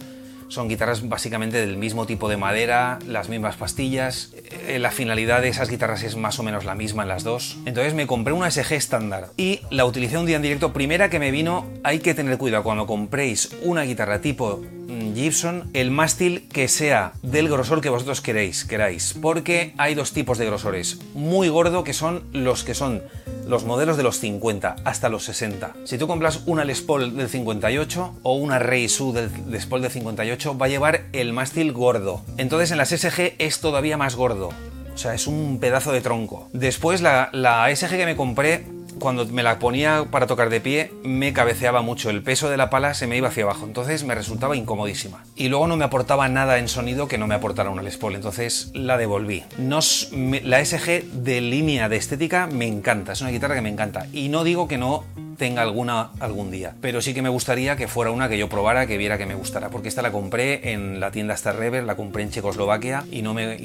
son 0.51 0.67
guitarras 0.67 1.07
básicamente 1.07 1.65
del 1.65 1.77
mismo 1.77 2.05
tipo 2.05 2.27
de 2.27 2.35
madera, 2.35 2.99
las 3.07 3.29
mismas 3.29 3.55
pastillas. 3.55 4.33
Eh, 4.67 4.79
la 4.79 4.91
finalidad 4.91 5.41
de 5.41 5.47
esas 5.47 5.69
guitarras 5.69 6.03
es 6.03 6.17
más 6.17 6.39
o 6.39 6.43
menos 6.43 6.65
la 6.65 6.75
misma 6.75 7.03
en 7.03 7.09
las 7.09 7.23
dos. 7.23 7.57
Entonces 7.65 7.93
me 7.93 8.05
compré 8.05 8.33
una 8.33 8.51
SG 8.51 8.73
estándar 8.73 9.29
y 9.37 9.61
la 9.69 9.85
utilicé 9.85 10.17
un 10.17 10.25
día 10.25 10.35
en 10.35 10.41
directo. 10.41 10.73
Primera 10.73 11.09
que 11.09 11.19
me 11.19 11.31
vino, 11.31 11.65
hay 11.83 11.99
que 11.99 12.13
tener 12.13 12.37
cuidado 12.37 12.63
cuando 12.63 12.85
compréis 12.85 13.49
una 13.63 13.83
guitarra 13.83 14.19
tipo 14.19 14.61
mm, 14.87 15.15
Gibson, 15.15 15.69
el 15.73 15.89
mástil 15.89 16.49
que 16.51 16.67
sea 16.67 17.13
del 17.21 17.47
grosor 17.47 17.79
que 17.79 17.89
vosotros 17.89 18.19
queréis, 18.19 18.65
queráis, 18.65 19.15
porque 19.21 19.73
hay 19.77 19.95
dos 19.95 20.11
tipos 20.11 20.37
de 20.37 20.47
grosores. 20.47 20.99
Muy 21.13 21.47
gordo 21.47 21.85
que 21.85 21.93
son 21.93 22.23
los 22.33 22.65
que 22.65 22.73
son 22.73 23.01
los 23.47 23.65
modelos 23.65 23.97
de 23.97 24.03
los 24.03 24.19
50 24.19 24.77
hasta 24.83 25.09
los 25.09 25.23
60. 25.25 25.73
Si 25.83 25.97
tú 25.97 26.07
compras 26.07 26.41
una 26.45 26.65
Les 26.65 26.81
Paul 26.81 27.15
del 27.15 27.29
58 27.29 28.19
o 28.23 28.33
una 28.35 28.59
Reisu 28.59 29.13
del 29.13 29.29
Les 29.49 29.65
Paul 29.65 29.81
del 29.81 29.91
58 29.91 30.57
va 30.57 30.65
a 30.65 30.69
llevar 30.69 31.05
el 31.13 31.33
mástil 31.33 31.71
gordo. 31.73 32.21
Entonces 32.37 32.71
en 32.71 32.77
las 32.77 32.89
SG 32.89 33.35
es 33.37 33.59
todavía 33.59 33.97
más 33.97 34.15
gordo. 34.15 34.49
O 34.93 34.97
sea, 34.97 35.13
es 35.13 35.25
un 35.27 35.59
pedazo 35.59 35.91
de 35.91 36.01
tronco. 36.01 36.49
Después 36.53 37.01
la, 37.01 37.29
la 37.31 37.73
SG 37.73 37.89
que 37.89 38.05
me 38.05 38.15
compré 38.15 38.65
cuando 39.01 39.25
me 39.25 39.41
la 39.43 39.57
ponía 39.59 40.05
para 40.09 40.27
tocar 40.27 40.49
de 40.49 40.61
pie 40.61 40.93
me 41.03 41.33
cabeceaba 41.33 41.81
mucho, 41.81 42.11
el 42.11 42.21
peso 42.21 42.49
de 42.49 42.55
la 42.55 42.69
pala 42.69 42.93
se 42.93 43.07
me 43.07 43.17
iba 43.17 43.29
hacia 43.29 43.43
abajo, 43.43 43.65
entonces 43.65 44.03
me 44.03 44.15
resultaba 44.15 44.55
incomodísima. 44.55 45.25
Y 45.35 45.49
luego 45.49 45.67
no 45.67 45.75
me 45.75 45.83
aportaba 45.83 46.29
nada 46.29 46.59
en 46.59 46.69
sonido 46.69 47.07
que 47.07 47.17
no 47.17 47.25
me 47.27 47.35
aportara 47.35 47.71
una 47.71 47.81
Les 47.81 47.97
Paul, 47.97 48.15
entonces 48.15 48.69
la 48.73 48.97
devolví. 48.97 49.43
la 49.57 50.63
SG 50.63 51.03
de 51.11 51.41
línea 51.41 51.89
de 51.89 51.97
estética 51.97 52.47
me 52.47 52.67
encanta, 52.67 53.13
es 53.13 53.21
una 53.21 53.31
guitarra 53.31 53.55
que 53.55 53.61
me 53.61 53.69
encanta. 53.69 54.05
Y 54.13 54.29
no 54.29 54.43
digo 54.43 54.67
que 54.67 54.77
no 54.77 55.03
tenga 55.41 55.63
alguna 55.63 56.11
algún 56.19 56.51
día. 56.51 56.75
Pero 56.81 57.01
sí 57.01 57.15
que 57.15 57.23
me 57.23 57.29
gustaría 57.29 57.75
que 57.75 57.87
fuera 57.87 58.11
una 58.11 58.29
que 58.29 58.37
yo 58.37 58.47
probara, 58.47 58.85
que 58.85 58.97
viera 58.97 59.17
que 59.17 59.25
me 59.25 59.33
gustara. 59.33 59.69
Porque 59.69 59.87
esta 59.87 60.03
la 60.03 60.11
compré 60.11 60.73
en 60.73 60.99
la 60.99 61.09
tienda 61.09 61.33
Star 61.33 61.55
Rever, 61.55 61.83
la 61.83 61.95
compré 61.95 62.21
en 62.21 62.29
Checoslovaquia 62.29 63.05
y 63.11 63.23
no 63.23 63.33
me, 63.33 63.57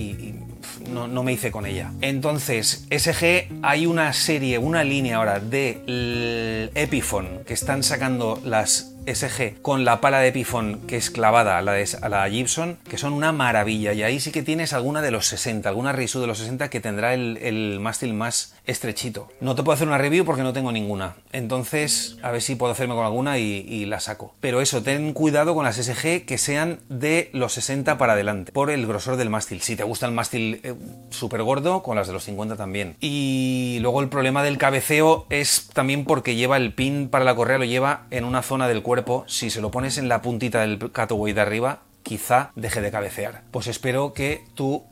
no, 0.88 1.22
me 1.22 1.32
hice 1.32 1.50
con 1.50 1.66
ella. 1.66 1.92
Entonces, 2.00 2.86
SG, 2.90 3.48
hay 3.62 3.86
una 3.86 4.12
serie, 4.12 4.58
una 4.58 4.84
línea 4.84 5.16
ahora 5.16 5.40
de 5.40 6.70
Epiphone 6.74 7.40
que 7.46 7.54
están 7.54 7.82
sacando 7.82 8.40
las 8.44 8.92
SG 9.06 9.62
con 9.62 9.84
la 9.84 10.00
pala 10.00 10.18
de 10.18 10.28
Epiphone 10.28 10.78
que 10.88 10.96
es 10.96 11.10
clavada 11.10 11.58
a 11.58 11.62
la, 11.62 11.72
de, 11.72 11.88
a 12.02 12.08
la 12.08 12.28
Gibson, 12.28 12.78
que 12.88 12.98
son 12.98 13.12
una 13.12 13.32
maravilla. 13.32 13.92
Y 13.92 14.02
ahí 14.02 14.18
sí 14.20 14.32
que 14.32 14.42
tienes 14.42 14.72
alguna 14.72 15.00
de 15.02 15.12
los 15.12 15.26
60, 15.26 15.68
alguna 15.68 15.92
Risu 15.92 16.20
de 16.20 16.26
los 16.26 16.38
60 16.38 16.68
que 16.70 16.80
tendrá 16.80 17.14
el 17.14 17.78
mástil 17.80 18.14
más 18.14 18.55
estrechito. 18.66 19.28
No 19.40 19.54
te 19.54 19.62
puedo 19.62 19.74
hacer 19.74 19.88
una 19.88 19.98
review 19.98 20.24
porque 20.24 20.42
no 20.42 20.52
tengo 20.52 20.72
ninguna. 20.72 21.16
Entonces, 21.32 22.16
a 22.22 22.30
ver 22.30 22.42
si 22.42 22.56
puedo 22.56 22.72
hacerme 22.72 22.94
con 22.94 23.04
alguna 23.04 23.38
y, 23.38 23.86
la 23.86 24.00
saco. 24.00 24.34
Pero 24.40 24.60
eso, 24.60 24.82
ten 24.82 25.12
cuidado 25.12 25.54
con 25.54 25.64
las 25.64 25.76
SG 25.76 26.24
que 26.26 26.38
sean 26.38 26.80
de 26.88 27.30
los 27.32 27.52
60 27.52 27.98
para 27.98 28.14
adelante, 28.14 28.50
por 28.50 28.70
el 28.70 28.86
grosor 28.86 29.16
del 29.16 29.30
mástil. 29.30 29.60
Si 29.60 29.76
te 29.76 29.84
gusta 29.84 30.06
el 30.06 30.12
mástil 30.12 30.60
eh, 30.64 30.74
súper 31.10 31.42
gordo, 31.42 31.82
con 31.82 31.94
las 31.94 32.08
de 32.08 32.12
los 32.12 32.24
50 32.24 32.56
también. 32.56 32.96
Y 33.00 33.78
luego 33.80 34.00
el 34.00 34.08
problema 34.08 34.42
del 34.42 34.58
cabeceo 34.58 35.26
es 35.30 35.68
también 35.72 36.04
porque 36.04 36.34
lleva 36.34 36.56
el 36.56 36.74
pin 36.74 37.08
para 37.08 37.24
la 37.24 37.36
correa, 37.36 37.58
lo 37.58 37.64
lleva 37.64 38.06
en 38.10 38.24
una 38.24 38.42
zona 38.42 38.66
del 38.66 38.82
cuerpo 38.82 39.24
si 39.28 39.50
se 39.50 39.60
lo 39.60 39.70
pones 39.70 39.98
en 39.98 40.08
la 40.08 40.22
puntita 40.22 40.60
del 40.60 40.90
cataway 40.90 41.32
de 41.32 41.40
arriba, 41.40 41.82
quizá 42.02 42.50
deje 42.56 42.80
de 42.80 42.90
cabecear. 42.90 43.42
Pues 43.50 43.66
espero 43.66 44.12
que 44.12 44.44
tu, 44.54 44.84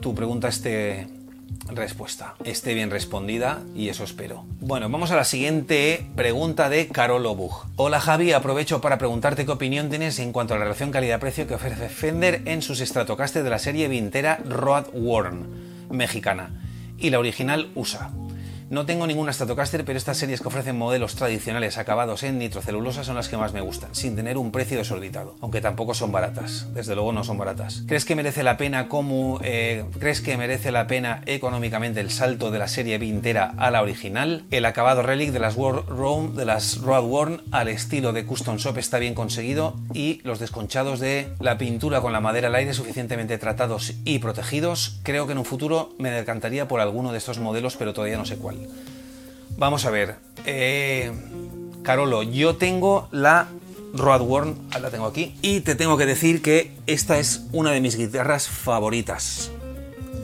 tu 0.00 0.14
pregunta 0.14 0.48
esté 0.48 1.06
respuesta 1.68 2.34
esté 2.44 2.74
bien 2.74 2.90
respondida 2.90 3.62
y 3.74 3.88
eso 3.88 4.04
espero. 4.04 4.44
Bueno, 4.60 4.88
vamos 4.88 5.10
a 5.10 5.16
la 5.16 5.24
siguiente 5.24 6.06
pregunta 6.16 6.68
de 6.68 6.88
Carolo 6.88 7.34
Bug. 7.34 7.66
Hola 7.76 8.00
Javi, 8.00 8.32
aprovecho 8.32 8.80
para 8.80 8.98
preguntarte 8.98 9.44
qué 9.44 9.52
opinión 9.52 9.88
tienes 9.88 10.18
en 10.18 10.32
cuanto 10.32 10.54
a 10.54 10.58
la 10.58 10.64
relación 10.64 10.90
calidad-precio 10.90 11.46
que 11.46 11.54
ofrece 11.54 11.88
Fender 11.88 12.42
en 12.46 12.62
sus 12.62 12.80
Stratocaster 12.80 13.42
de 13.42 13.50
la 13.50 13.58
serie 13.58 13.88
Vintera 13.88 14.40
Road 14.44 14.86
Warn 14.92 15.88
mexicana 15.90 16.50
y 16.98 17.10
la 17.10 17.18
original 17.18 17.70
USA. 17.74 18.10
No 18.70 18.86
tengo 18.86 19.08
ninguna 19.08 19.32
Stratocaster, 19.32 19.84
pero 19.84 19.98
estas 19.98 20.16
series 20.16 20.40
que 20.40 20.46
ofrecen 20.46 20.78
modelos 20.78 21.16
tradicionales 21.16 21.76
acabados 21.76 22.22
en 22.22 22.38
nitrocelulosa 22.38 23.02
son 23.02 23.16
las 23.16 23.28
que 23.28 23.36
más 23.36 23.52
me 23.52 23.60
gustan, 23.60 23.92
sin 23.96 24.14
tener 24.14 24.38
un 24.38 24.52
precio 24.52 24.78
desorbitado, 24.78 25.34
aunque 25.40 25.60
tampoco 25.60 25.92
son 25.92 26.12
baratas. 26.12 26.72
Desde 26.72 26.94
luego 26.94 27.12
no 27.12 27.24
son 27.24 27.36
baratas. 27.36 27.82
¿Crees 27.88 28.04
que 28.04 28.14
merece 28.14 28.44
la 28.44 28.56
pena 28.56 28.86
como 28.86 29.40
eh, 29.42 29.84
crees 29.98 30.20
que 30.20 30.36
merece 30.36 30.70
la 30.70 30.86
pena 30.86 31.20
económicamente 31.26 31.98
el 31.98 32.12
salto 32.12 32.52
de 32.52 32.60
la 32.60 32.68
serie 32.68 32.98
Vintera 32.98 33.54
a 33.56 33.72
la 33.72 33.82
original? 33.82 34.44
El 34.52 34.64
acabado 34.64 35.02
relic 35.02 35.32
de 35.32 35.40
las 35.40 35.56
World 35.56 35.88
Roam 35.88 36.36
de 36.36 36.44
las 36.44 36.80
Road 36.80 37.02
Worn 37.06 37.42
al 37.50 37.66
estilo 37.66 38.12
de 38.12 38.24
Custom 38.24 38.58
Shop 38.58 38.78
está 38.78 39.00
bien 39.00 39.14
conseguido 39.14 39.74
y 39.94 40.20
los 40.22 40.38
desconchados 40.38 41.00
de 41.00 41.32
la 41.40 41.58
pintura 41.58 42.00
con 42.00 42.12
la 42.12 42.20
madera 42.20 42.46
al 42.46 42.54
aire 42.54 42.72
suficientemente 42.72 43.36
tratados 43.36 43.94
y 44.04 44.20
protegidos. 44.20 45.00
Creo 45.02 45.26
que 45.26 45.32
en 45.32 45.38
un 45.38 45.44
futuro 45.44 45.92
me 45.98 46.12
decantaría 46.12 46.68
por 46.68 46.78
alguno 46.78 47.10
de 47.10 47.18
estos 47.18 47.40
modelos, 47.40 47.74
pero 47.74 47.92
todavía 47.92 48.16
no 48.16 48.24
sé 48.24 48.36
cuál. 48.36 48.59
Vamos 49.56 49.84
a 49.84 49.90
ver. 49.90 50.16
Eh, 50.46 51.12
Carolo, 51.82 52.22
yo 52.22 52.56
tengo 52.56 53.08
la 53.10 53.48
Road 53.94 54.22
Worn, 54.22 54.56
la 54.80 54.90
tengo 54.90 55.06
aquí, 55.06 55.34
y 55.42 55.60
te 55.60 55.74
tengo 55.74 55.96
que 55.96 56.06
decir 56.06 56.42
que 56.42 56.72
esta 56.86 57.18
es 57.18 57.46
una 57.52 57.72
de 57.72 57.80
mis 57.80 57.96
guitarras 57.96 58.48
favoritas 58.48 59.50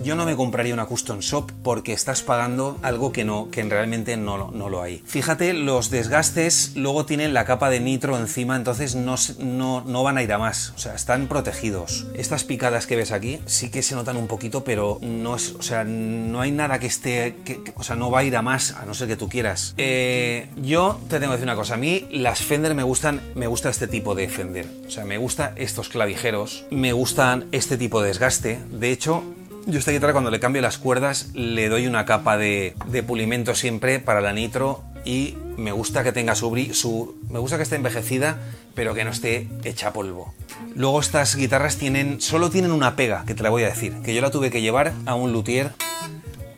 yo 0.07 0.15
no 0.15 0.25
me 0.25 0.37
compraría 0.37 0.73
una 0.73 0.87
custom 0.87 1.19
shop 1.19 1.51
porque 1.65 1.93
estás 1.93 2.23
pagando 2.23 2.79
algo 2.83 3.11
que 3.11 3.25
no 3.25 3.51
que 3.51 3.65
realmente 3.65 4.17
no, 4.17 4.53
no 4.53 4.69
lo 4.69 4.81
hay. 4.81 5.03
Fíjate, 5.05 5.53
los 5.53 5.91
desgastes 5.91 6.77
luego 6.77 7.05
tienen 7.07 7.35
la 7.35 7.45
capa 7.45 7.71
de 7.71 7.81
nitro 7.81 8.17
encima, 8.17 8.55
entonces 8.55 8.95
no, 8.95 9.17
no, 9.41 10.03
van 10.05 10.17
a 10.17 10.23
ir 10.23 10.33
a 10.33 10.39
más, 10.39 10.73
o 10.77 10.79
sea, 10.79 10.95
están 10.95 11.27
protegidos. 11.27 12.07
Estas 12.15 12.45
picadas 12.45 12.87
que 12.87 12.95
ves 12.95 13.11
aquí 13.11 13.41
sí 13.47 13.69
que 13.69 13.83
se 13.83 13.97
notan 13.97 14.17
un 14.17 14.29
poquito, 14.29 14.63
pero 14.63 15.01
no 15.03 15.35
es, 15.35 15.57
o 15.59 15.63
sea, 15.63 15.83
no 15.83 16.41
hay 16.41 16.53
nada 16.53 16.79
que 16.79 16.87
esté, 16.87 17.35
o 17.75 17.83
sea, 17.83 17.97
no 17.97 18.09
va 18.09 18.21
a 18.21 18.25
ir 18.25 18.37
a 18.37 18.43
más, 18.43 18.77
a 18.77 18.87
no 18.87 18.95
ser 18.95 19.09
que 19.09 19.17
tú 19.17 19.29
quieras. 19.29 19.75
Eh, 19.77 20.49
yo 20.55 21.01
te 21.09 21.19
tengo 21.19 21.33
que 21.33 21.39
decir 21.39 21.49
una 21.49 21.57
cosa, 21.57 21.75
a 21.75 21.79
mí 21.79 22.07
las 22.13 22.43
Fender 22.43 22.77
me 22.77 22.85
gustan, 22.85 23.21
me 23.35 23.49
gusta 23.49 23.71
este 23.71 23.89
tipo 23.89 24.15
de 24.15 24.29
Fender, 24.29 24.69
o 24.87 24.91
sea, 24.91 25.05
me 25.05 25.19
gusta 25.19 25.53
estos 25.57 25.89
clavijeros, 25.89 26.65
me 26.71 26.93
gustan 26.93 27.49
este 27.51 27.77
tipo 27.77 28.03
de 28.03 28.07
desgaste, 28.07 28.61
de 28.71 28.93
hecho, 28.93 29.25
yo 29.67 29.81
esta 29.81 29.91
guitarra 29.91 30.13
cuando 30.13 30.31
le 30.31 30.41
cambio 30.41 30.63
las 30.63 30.79
cuerdas 30.79 31.29
le 31.35 31.69
doy 31.69 31.87
una 31.87 32.05
capa 32.05 32.37
de, 32.37 32.75
pulimento 33.07 33.55
siempre 33.55 33.99
para 33.99 34.21
la 34.21 34.33
nitro 34.33 34.85
y 35.05 35.37
me 35.57 35.73
gusta 35.73 36.05
que 36.05 36.13
tenga 36.13 36.35
su, 36.35 36.71
su, 36.73 37.17
me 37.31 37.39
gusta 37.39 37.57
que 37.57 37.65
esté 37.65 37.77
envejecida 37.77 38.39
pero 38.75 38.95
que 38.95 39.05
no 39.05 39.11
esté 39.11 39.49
hecha 39.65 39.93
polvo. 39.93 40.35
Luego 40.75 41.01
estas 41.01 41.35
guitarras 41.35 41.77
tienen 41.79 42.21
solo 42.21 42.51
tienen 42.51 42.71
una 42.71 42.95
pega 42.95 43.25
que 43.27 43.35
te 43.35 43.43
la 43.43 43.51
voy 43.51 43.65
a 43.65 43.69
decir, 43.69 43.95
que 44.05 44.15
yo 44.15 44.21
la 44.21 44.31
tuve 44.31 44.51
que 44.51 44.61
llevar 44.61 44.93
a 45.07 45.15
un 45.15 45.33
luthier 45.33 45.73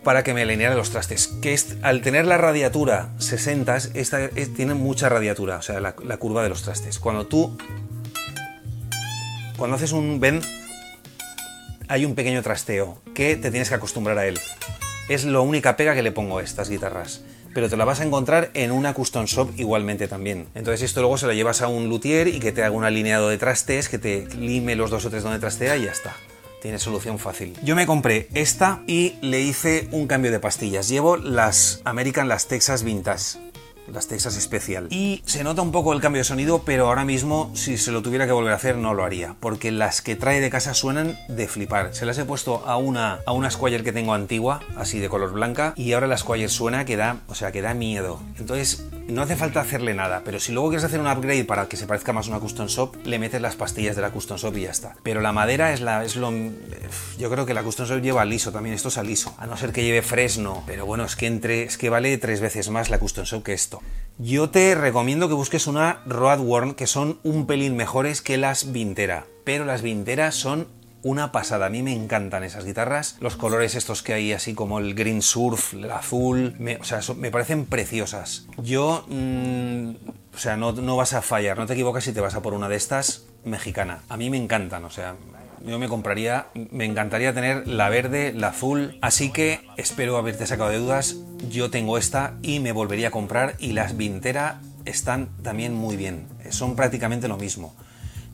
para 0.03 0.23
que 0.25 0.35
me 0.35 0.43
alineara 0.43 0.75
los 0.75 0.91
trastes. 0.91 1.29
Que 1.29 1.55
es, 1.55 1.77
al 1.83 2.03
tener 2.03 2.27
la 2.27 2.37
radiatura 2.37 3.11
60, 3.19 3.77
esta 3.95 4.29
tiene 4.57 4.75
mucha 4.75 5.09
radiatura, 5.09 5.59
o 5.59 5.63
sea, 5.63 5.81
la, 5.81 5.95
la 6.05 6.17
curva 6.17 6.43
de 6.43 6.49
los 6.49 6.63
trastes. 6.63 6.99
Cuando 6.99 7.27
tú 7.27 7.57
cuando 9.57 9.77
haces 9.77 9.93
un 9.93 10.21
bend 10.21 10.45
hay 11.89 12.05
un 12.05 12.15
pequeño 12.15 12.43
trasteo 12.43 12.99
que 13.15 13.37
te 13.37 13.51
tienes 13.51 13.69
que 13.69 13.75
acostumbrar 13.75 14.19
a 14.19 14.27
él. 14.27 14.39
Es 15.09 15.25
la 15.25 15.41
única 15.41 15.77
pega 15.77 15.95
que 15.95 16.03
le 16.03 16.13
pongo 16.13 16.39
a 16.39 16.43
estas 16.43 16.69
guitarras. 16.69 17.23
Pero 17.55 17.69
te 17.69 17.77
la 17.77 17.87
vas 17.87 18.01
a 18.01 18.05
encontrar 18.05 18.51
en 18.53 18.71
una 18.71 18.93
custom 18.93 19.25
shop 19.25 19.53
igualmente 19.57 20.07
también. 20.07 20.47
Entonces 20.55 20.83
esto 20.83 21.01
luego 21.01 21.17
se 21.17 21.27
lo 21.27 21.33
llevas 21.33 21.63
a 21.63 21.69
un 21.69 21.89
luthier 21.89 22.29
y 22.29 22.41
que 22.41 22.53
te 22.53 22.63
haga 22.63 22.77
un 22.77 22.85
alineado 22.85 23.31
de 23.31 23.39
trastes, 23.39 23.89
que 23.89 23.99
te 23.99 24.27
lime 24.37 24.77
los 24.77 24.91
dos 24.91 25.07
o 25.07 25.11
tres 25.11 25.23
donde 25.23 25.39
trastea 25.39 25.77
y 25.77 25.87
ya 25.87 25.91
está. 25.91 26.15
Tiene 26.61 26.79
solución 26.79 27.19
fácil. 27.19 27.55
Yo 27.65 27.75
me 27.75 27.87
compré 27.87 28.29
esta 28.35 28.83
y 28.87 29.15
le 29.23 29.41
hice 29.41 29.89
un 29.93 30.07
cambio 30.07 30.31
de 30.31 30.41
pastillas. 30.41 30.89
Llevo 30.89 31.17
las 31.17 31.81
American, 31.85 32.29
las 32.29 32.49
Texas 32.49 32.83
Vintage 32.83 33.48
las 33.93 34.09
Texas 34.09 34.35
Special. 34.41 34.89
Y 34.91 35.23
se 35.27 35.45
nota 35.45 35.63
un 35.63 35.73
poco 35.73 35.93
el 35.93 36.01
cambio 36.01 36.21
de 36.21 36.25
sonido, 36.25 36.63
pero 36.65 36.89
ahora 36.89 37.05
mismo 37.05 37.51
si 37.55 37.79
se 37.79 37.93
lo 37.93 38.03
tuviera 38.03 38.27
que 38.27 38.33
volver 38.33 38.53
a 38.53 38.57
hacer 38.57 38.77
no 38.77 38.95
lo 38.95 39.05
haría, 39.05 39.35
porque 39.41 39.71
las 39.71 40.03
que 40.03 40.17
trae 40.17 40.41
de 40.41 40.51
casa 40.51 40.75
suenan 40.75 41.19
de 41.29 41.49
flipar. 41.49 41.95
Se 41.95 42.07
las 42.07 42.19
he 42.19 42.25
puesto 42.25 42.65
a 42.67 42.77
una 42.77 43.21
a 43.27 43.33
una 43.33 43.51
Squire 43.51 43.83
que 43.83 43.93
tengo 43.93 44.15
antigua, 44.15 44.61
así 44.77 44.99
de 44.99 45.09
color 45.09 45.33
blanca, 45.33 45.73
y 45.77 45.93
ahora 45.93 46.07
la 46.07 46.17
Squire 46.17 46.49
suena 46.49 46.85
que 46.85 46.97
da, 46.97 47.21
o 47.29 47.35
sea, 47.35 47.53
que 47.53 47.63
da 47.63 47.75
miedo. 47.75 48.21
Entonces, 48.39 48.85
no 49.09 49.23
hace 49.23 49.37
falta 49.37 49.61
hacerle 49.61 49.95
nada, 49.95 50.23
pero 50.25 50.39
si 50.41 50.53
luego 50.53 50.69
quieres 50.69 50.85
hacer 50.85 51.01
un 51.01 51.07
upgrade 51.07 51.45
para 51.45 51.67
que 51.67 51.77
se 51.77 51.87
parezca 51.87 52.13
más 52.13 52.27
a 52.27 52.31
una 52.31 52.41
custom 52.41 52.67
shop, 52.67 52.97
le 53.05 53.19
metes 53.19 53.41
las 53.41 53.57
pastillas 53.57 53.97
de 53.97 54.03
la 54.03 54.11
custom 54.11 54.37
shop 54.37 54.57
y 54.57 54.63
ya 54.63 54.71
está. 54.71 54.97
Pero 55.03 55.21
la 55.21 55.33
madera 55.33 55.73
es 55.73 55.81
la 55.81 56.05
es 56.05 56.17
lo 56.17 56.29
yo 57.19 57.31
creo 57.31 57.47
que 57.47 57.55
la 57.55 57.63
custom 57.63 57.87
shop 57.87 58.03
lleva 58.03 58.25
liso 58.25 58.53
también, 58.53 58.75
esto 58.75 58.89
es 58.89 58.99
liso, 58.99 59.35
a 59.39 59.47
no 59.47 59.57
ser 59.57 59.73
que 59.73 59.83
lleve 59.83 60.03
fresno, 60.03 60.63
pero 60.67 60.85
bueno, 60.87 61.05
es 61.05 61.17
que 61.17 61.27
entre 61.27 61.63
es 61.63 61.79
que 61.79 61.89
vale 61.91 62.17
tres 62.19 62.41
veces 62.41 62.69
más 62.69 62.91
la 62.91 62.99
custom 62.99 63.25
shop 63.25 63.43
que 63.43 63.55
esto. 63.55 63.78
Yo 64.19 64.51
te 64.51 64.75
recomiendo 64.75 65.29
que 65.29 65.35
busques 65.35 65.67
una 65.67 66.03
Road 66.07 66.41
Worn 66.41 66.75
que 66.75 66.87
son 66.87 67.21
un 67.23 67.47
pelín 67.47 67.77
mejores 67.77 68.21
que 68.21 68.37
las 68.37 68.73
Vintera, 68.73 69.27
pero 69.45 69.65
las 69.65 69.83
Vintera 69.83 70.33
son 70.33 70.67
una 71.03 71.33
pasada. 71.33 71.67
A 71.67 71.71
mí 71.71 71.83
me 71.83 71.93
encantan 71.93 72.45
esas 72.45 72.65
guitarras. 72.65 73.17
Los 73.21 73.37
colores 73.37 73.75
estos 73.75 74.03
que 74.03 74.15
hay, 74.15 74.33
así 74.33 74.55
como 74.55 74.79
el 74.79 74.95
green 74.95 75.23
surf, 75.23 75.75
el 75.75 75.91
azul, 75.91 76.55
me, 76.59 76.77
o 76.77 76.85
sea, 76.85 77.01
me 77.17 77.31
parecen 77.31 77.67
preciosas. 77.67 78.47
Yo, 78.63 79.05
mm, 79.09 79.91
o 80.35 80.39
sea, 80.39 80.57
no, 80.57 80.73
no 80.73 80.97
vas 80.97 81.15
a 81.15 81.23
fallar, 81.23 81.57
no 81.57 81.67
te 81.67 81.75
equivocas 81.75 82.05
si 82.05 82.13
te 82.13 82.21
vas 82.21 82.35
a 82.35 82.43
por 82.43 82.55
una 82.55 82.69
de 82.69 82.77
estas 82.77 83.25
mexicana. 83.45 84.03
A 84.09 84.17
mí 84.17 84.31
me 84.31 84.37
encantan, 84.37 84.85
o 84.85 84.91
sea, 84.91 85.15
yo 85.67 85.79
me 85.79 85.89
compraría, 85.89 86.47
me 86.71 86.85
encantaría 86.85 87.35
tener 87.35 87.67
la 87.67 87.89
verde, 87.89 88.33
la 88.35 88.49
azul, 88.49 88.99
así 89.01 89.31
que 89.31 89.61
espero 89.77 90.17
haberte 90.17 90.47
sacado 90.47 90.71
de 90.71 90.79
dudas. 90.79 91.17
Yo 91.51 91.71
tengo 91.71 91.99
esta 91.99 92.35
y 92.43 92.61
me 92.61 92.73
volvería 92.73 93.09
a 93.09 93.11
comprar 93.11 93.55
y 93.59 93.73
las 93.73 93.97
Vintera 93.97 94.61
están 94.85 95.29
también 95.43 95.75
muy 95.75 95.97
bien, 95.97 96.27
son 96.51 96.77
prácticamente 96.77 97.29
lo 97.29 97.37
mismo. 97.37 97.75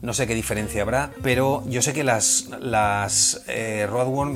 No 0.01 0.13
sé 0.13 0.27
qué 0.27 0.35
diferencia 0.35 0.81
habrá, 0.81 1.11
pero 1.23 1.63
yo 1.67 1.81
sé 1.81 1.93
que 1.93 2.03
las, 2.03 2.49
las 2.59 3.41
eh, 3.47 3.87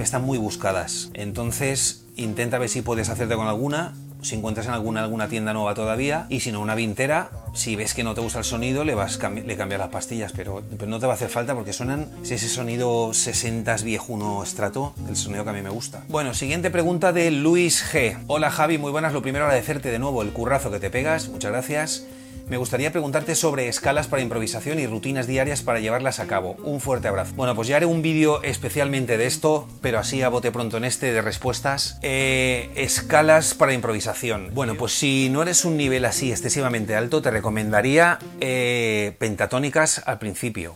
están 0.01 0.23
muy 0.23 0.37
buscadas. 0.37 1.11
Entonces 1.13 2.05
intenta 2.15 2.57
ver 2.57 2.69
si 2.69 2.81
puedes 2.81 3.09
hacerte 3.09 3.35
con 3.35 3.47
alguna 3.47 3.93
si 4.21 4.35
encuentras 4.35 4.67
en 4.67 4.73
alguna, 4.73 5.03
alguna 5.03 5.27
tienda 5.27 5.53
nueva 5.53 5.73
todavía, 5.73 6.25
y 6.29 6.39
si 6.41 6.51
no, 6.51 6.61
una 6.61 6.75
vintera, 6.75 7.29
si 7.53 7.75
ves 7.75 7.93
que 7.93 8.03
no 8.03 8.13
te 8.15 8.21
gusta 8.21 8.39
el 8.39 8.45
sonido, 8.45 8.83
le 8.83 8.95
vas 8.95 9.19
le 9.45 9.57
cambias 9.57 9.79
las 9.79 9.89
pastillas, 9.89 10.33
pero, 10.35 10.63
no 10.87 10.99
te 10.99 11.05
va 11.05 11.13
a 11.13 11.15
hacer 11.15 11.29
falta 11.29 11.55
porque 11.55 11.73
suenan 11.73 12.09
ese 12.23 12.37
sonido 12.37 13.13
60 13.13 13.75
viejuno 13.77 14.43
estrato, 14.43 14.93
el 15.07 15.15
sonido 15.15 15.43
que 15.43 15.49
a 15.49 15.53
mí 15.53 15.61
me 15.61 15.69
gusta. 15.69 16.03
Bueno, 16.09 16.33
siguiente 16.33 16.71
pregunta 16.71 17.13
de 17.13 17.31
Luis 17.31 17.83
G. 17.91 18.17
Hola 18.27 18.51
Javi, 18.51 18.77
muy 18.77 18.91
buenas, 18.91 19.13
lo 19.13 19.21
primero 19.21 19.45
agradecerte 19.45 19.89
de 19.89 19.99
nuevo 19.99 20.21
el 20.21 20.31
currazo 20.31 20.71
que 20.71 20.79
te 20.79 20.89
pegas, 20.89 21.29
muchas 21.29 21.51
gracias 21.51 22.05
me 22.49 22.57
gustaría 22.57 22.91
preguntarte 22.91 23.35
sobre 23.35 23.67
escalas 23.67 24.07
para 24.07 24.23
improvisación 24.23 24.79
y 24.79 24.87
rutinas 24.87 25.27
diarias 25.27 25.61
para 25.61 25.79
llevarlas 25.79 26.19
a 26.19 26.25
cabo. 26.25 26.55
Un 26.63 26.81
fuerte 26.81 27.07
abrazo. 27.07 27.35
Bueno, 27.35 27.53
pues 27.55 27.67
ya 27.67 27.75
haré 27.75 27.85
un 27.85 28.01
vídeo 28.01 28.41
especialmente 28.41 29.19
de 29.19 29.27
esto, 29.27 29.67
pero 29.81 29.99
así 29.99 30.23
a 30.23 30.29
bote 30.29 30.51
pronto 30.51 30.77
en 30.77 30.83
este 30.83 31.13
de 31.13 31.21
respuestas. 31.21 31.99
Eh, 32.01 32.71
escalas 32.75 33.53
para 33.53 33.73
improvisación. 33.73 34.49
Bueno, 34.55 34.73
pues 34.73 34.93
si 34.93 35.29
no 35.29 35.43
eres 35.43 35.63
un 35.63 35.77
nivel 35.77 36.05
así 36.05 36.31
excesivamente 36.31 36.95
alto, 36.95 37.21
te 37.21 37.29
recomendaría 37.29 38.17
eh, 38.41 39.15
pentatónicas 39.19 40.01
al 40.07 40.17
principio. 40.17 40.75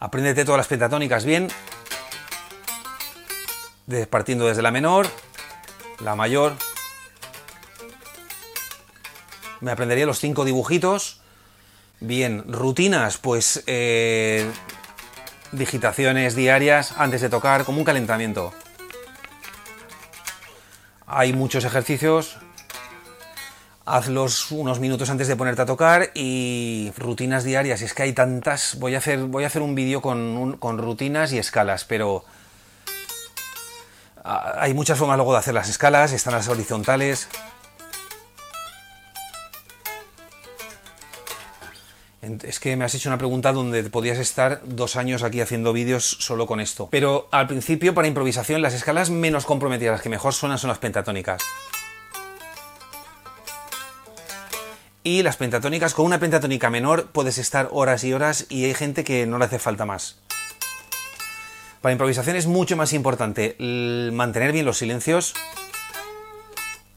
Apréndete 0.00 0.46
todas 0.46 0.58
las 0.58 0.66
pentatónicas 0.66 1.26
bien, 1.26 1.48
partiendo 4.08 4.46
desde 4.46 4.62
la 4.62 4.70
menor, 4.70 5.06
la 6.02 6.16
mayor, 6.16 6.54
me 9.62 9.70
aprendería 9.70 10.04
los 10.04 10.18
cinco 10.18 10.44
dibujitos. 10.44 11.20
Bien, 12.00 12.44
rutinas, 12.52 13.16
pues 13.16 13.62
eh, 13.66 14.50
digitaciones 15.52 16.34
diarias 16.34 16.94
antes 16.98 17.20
de 17.20 17.28
tocar, 17.28 17.64
como 17.64 17.78
un 17.78 17.84
calentamiento. 17.84 18.52
Hay 21.06 21.32
muchos 21.32 21.64
ejercicios. 21.64 22.38
Hazlos 23.84 24.50
unos 24.50 24.80
minutos 24.80 25.10
antes 25.10 25.28
de 25.28 25.36
ponerte 25.36 25.62
a 25.62 25.66
tocar 25.66 26.10
y 26.14 26.92
rutinas 26.96 27.44
diarias. 27.44 27.82
Es 27.82 27.94
que 27.94 28.02
hay 28.02 28.12
tantas. 28.12 28.76
Voy 28.80 28.96
a 28.96 28.98
hacer, 28.98 29.20
voy 29.24 29.44
a 29.44 29.46
hacer 29.46 29.62
un 29.62 29.76
vídeo 29.76 30.02
con, 30.02 30.56
con 30.58 30.78
rutinas 30.78 31.32
y 31.32 31.38
escalas, 31.38 31.84
pero 31.84 32.24
ah, 34.24 34.54
hay 34.58 34.74
muchas 34.74 34.98
formas 34.98 35.16
luego 35.16 35.32
de 35.32 35.38
hacer 35.38 35.54
las 35.54 35.68
escalas. 35.68 36.12
Están 36.12 36.34
las 36.34 36.48
horizontales. 36.48 37.28
Es 42.22 42.60
que 42.60 42.76
me 42.76 42.84
has 42.84 42.94
hecho 42.94 43.08
una 43.08 43.18
pregunta 43.18 43.52
donde 43.52 43.82
podías 43.90 44.18
estar 44.18 44.60
dos 44.64 44.94
años 44.94 45.24
aquí 45.24 45.40
haciendo 45.40 45.72
vídeos 45.72 46.04
solo 46.20 46.46
con 46.46 46.60
esto. 46.60 46.88
Pero 46.88 47.26
al 47.32 47.48
principio, 47.48 47.94
para 47.94 48.06
improvisación, 48.06 48.62
las 48.62 48.74
escalas 48.74 49.10
menos 49.10 49.44
comprometidas 49.44 50.00
que 50.00 50.08
mejor 50.08 50.32
suenan 50.32 50.58
son 50.58 50.68
las 50.68 50.78
pentatónicas. 50.78 51.42
Y 55.02 55.24
las 55.24 55.36
pentatónicas, 55.36 55.94
con 55.94 56.06
una 56.06 56.20
pentatónica 56.20 56.70
menor 56.70 57.08
puedes 57.10 57.38
estar 57.38 57.68
horas 57.72 58.04
y 58.04 58.12
horas 58.12 58.46
y 58.48 58.66
hay 58.66 58.74
gente 58.74 59.02
que 59.02 59.26
no 59.26 59.38
le 59.38 59.46
hace 59.46 59.58
falta 59.58 59.84
más. 59.84 60.20
Para 61.80 61.92
improvisación 61.92 62.36
es 62.36 62.46
mucho 62.46 62.76
más 62.76 62.92
importante 62.92 63.56
mantener 64.12 64.52
bien 64.52 64.64
los 64.64 64.78
silencios 64.78 65.34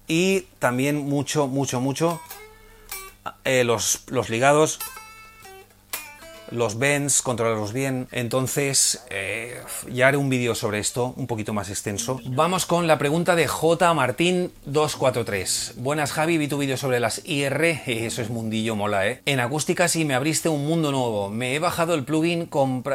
y 0.07 0.41
también 0.59 0.97
mucho, 0.97 1.47
mucho, 1.47 1.81
mucho 1.81 2.21
eh, 3.43 3.63
los, 3.63 4.03
los 4.05 4.29
ligados 4.29 4.79
los 6.55 6.79
bends, 6.79 7.21
controlarlos 7.21 7.73
bien. 7.73 8.07
Entonces, 8.11 9.05
eh, 9.09 9.59
ya 9.91 10.07
haré 10.07 10.17
un 10.17 10.29
vídeo 10.29 10.55
sobre 10.55 10.79
esto, 10.79 11.13
un 11.17 11.27
poquito 11.27 11.53
más 11.53 11.69
extenso. 11.69 12.19
Vamos 12.25 12.65
con 12.65 12.87
la 12.87 12.97
pregunta 12.97 13.35
de 13.35 13.47
J. 13.47 13.93
Martín 13.93 14.51
243. 14.65 15.73
Buenas 15.77 16.11
Javi, 16.11 16.37
vi 16.37 16.47
tu 16.47 16.57
vídeo 16.57 16.77
sobre 16.77 16.99
las 16.99 17.21
IR, 17.25 17.63
eso 17.85 18.21
es 18.21 18.29
mundillo 18.29 18.75
mola, 18.75 19.07
¿eh? 19.07 19.21
En 19.25 19.39
acústica 19.39 19.87
sí 19.87 20.05
me 20.05 20.15
abriste 20.15 20.49
un 20.49 20.65
mundo 20.65 20.91
nuevo. 20.91 21.29
Me 21.29 21.55
he 21.55 21.59
bajado 21.59 21.93
el 21.93 22.03
plugin 22.03 22.49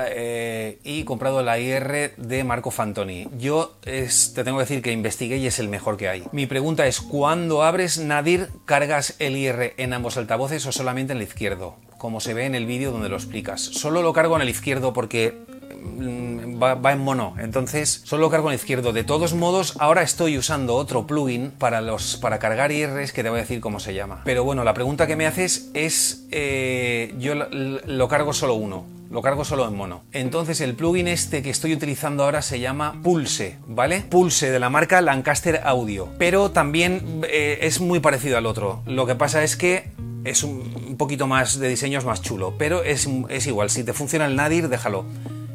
eh, 0.06 0.78
y 0.84 1.04
comprado 1.04 1.42
la 1.42 1.58
IR 1.58 2.14
de 2.16 2.44
Marco 2.44 2.70
Fantoni. 2.70 3.28
Yo 3.38 3.76
te 3.80 4.08
tengo 4.44 4.58
que 4.58 4.64
decir 4.64 4.82
que 4.82 4.92
investigué 4.92 5.36
y 5.36 5.46
es 5.46 5.58
el 5.58 5.68
mejor 5.68 5.96
que 5.96 6.08
hay. 6.08 6.24
Mi 6.32 6.46
pregunta 6.46 6.86
es, 6.86 7.00
¿cuándo 7.00 7.62
abres 7.62 7.98
Nadir, 7.98 8.48
cargas 8.64 9.14
el 9.18 9.36
IR 9.36 9.74
en 9.76 9.92
ambos 9.92 10.16
altavoces 10.16 10.66
o 10.66 10.72
solamente 10.72 11.12
en 11.12 11.18
el 11.18 11.24
izquierdo? 11.24 11.76
Como 12.00 12.20
se 12.20 12.32
ve 12.32 12.46
en 12.46 12.54
el 12.54 12.64
vídeo 12.64 12.92
donde 12.92 13.10
lo 13.10 13.16
explicas. 13.16 13.60
Solo 13.60 14.00
lo 14.00 14.14
cargo 14.14 14.34
en 14.34 14.40
el 14.40 14.48
izquierdo 14.48 14.94
porque 14.94 15.38
mm, 15.82 16.60
va, 16.60 16.92
en 16.92 16.98
mono, 16.98 17.34
entonces 17.38 18.00
solo 18.04 18.22
lo 18.22 18.30
cargo 18.30 18.48
en 18.48 18.54
el 18.54 18.58
izquierdo. 18.58 18.94
De 18.94 19.04
todos 19.04 19.34
modos, 19.34 19.74
ahora 19.78 20.00
estoy 20.00 20.38
usando 20.38 20.76
otro 20.76 21.06
plugin 21.06 21.50
para, 21.50 21.82
los, 21.82 22.16
para 22.16 22.38
cargar 22.38 22.72
IRs 22.72 23.12
que 23.12 23.22
te 23.22 23.28
voy 23.28 23.40
a 23.40 23.42
decir 23.42 23.60
cómo 23.60 23.80
se 23.80 23.92
llama. 23.92 24.22
Pero 24.24 24.44
bueno, 24.44 24.64
la 24.64 24.72
pregunta 24.72 25.06
que 25.06 25.14
me 25.14 25.26
haces 25.26 25.70
es, 25.74 26.26
eh, 26.30 27.14
yo 27.18 27.34
lo, 27.34 28.08
cargo 28.08 28.32
solo 28.32 28.54
uno. 28.54 28.86
Lo 29.10 29.20
cargo 29.20 29.44
solo 29.44 29.68
en 29.68 29.76
mono. 29.76 30.02
Entonces 30.12 30.62
el 30.62 30.74
plugin 30.74 31.06
este 31.06 31.42
que 31.42 31.50
estoy 31.50 31.74
utilizando 31.74 32.24
ahora 32.24 32.40
se 32.40 32.60
llama 32.60 32.98
Pulse, 33.02 33.58
¿vale? 33.66 34.04
Pulse 34.08 34.50
de 34.50 34.58
la 34.58 34.70
marca 34.70 35.02
Lancaster 35.02 35.60
Audio. 35.64 36.08
Pero 36.16 36.52
también 36.52 37.20
eh, 37.28 37.58
es 37.62 37.80
muy 37.80 38.00
parecido 38.00 38.38
al 38.38 38.46
otro. 38.46 38.82
Lo 38.86 39.06
que 39.06 39.16
pasa 39.16 39.42
es 39.42 39.56
que 39.56 39.90
es 40.24 40.42
un, 40.42 40.62
poquito 41.00 41.26
más 41.26 41.58
de 41.58 41.66
diseño, 41.66 41.98
es 41.98 42.04
más 42.04 42.20
chulo, 42.20 42.54
pero 42.58 42.84
es, 42.84 43.08
igual, 43.46 43.70
si 43.70 43.84
te 43.84 43.94
funciona 43.94 44.26
el 44.26 44.36
Nadir, 44.36 44.68
déjalo. 44.68 45.06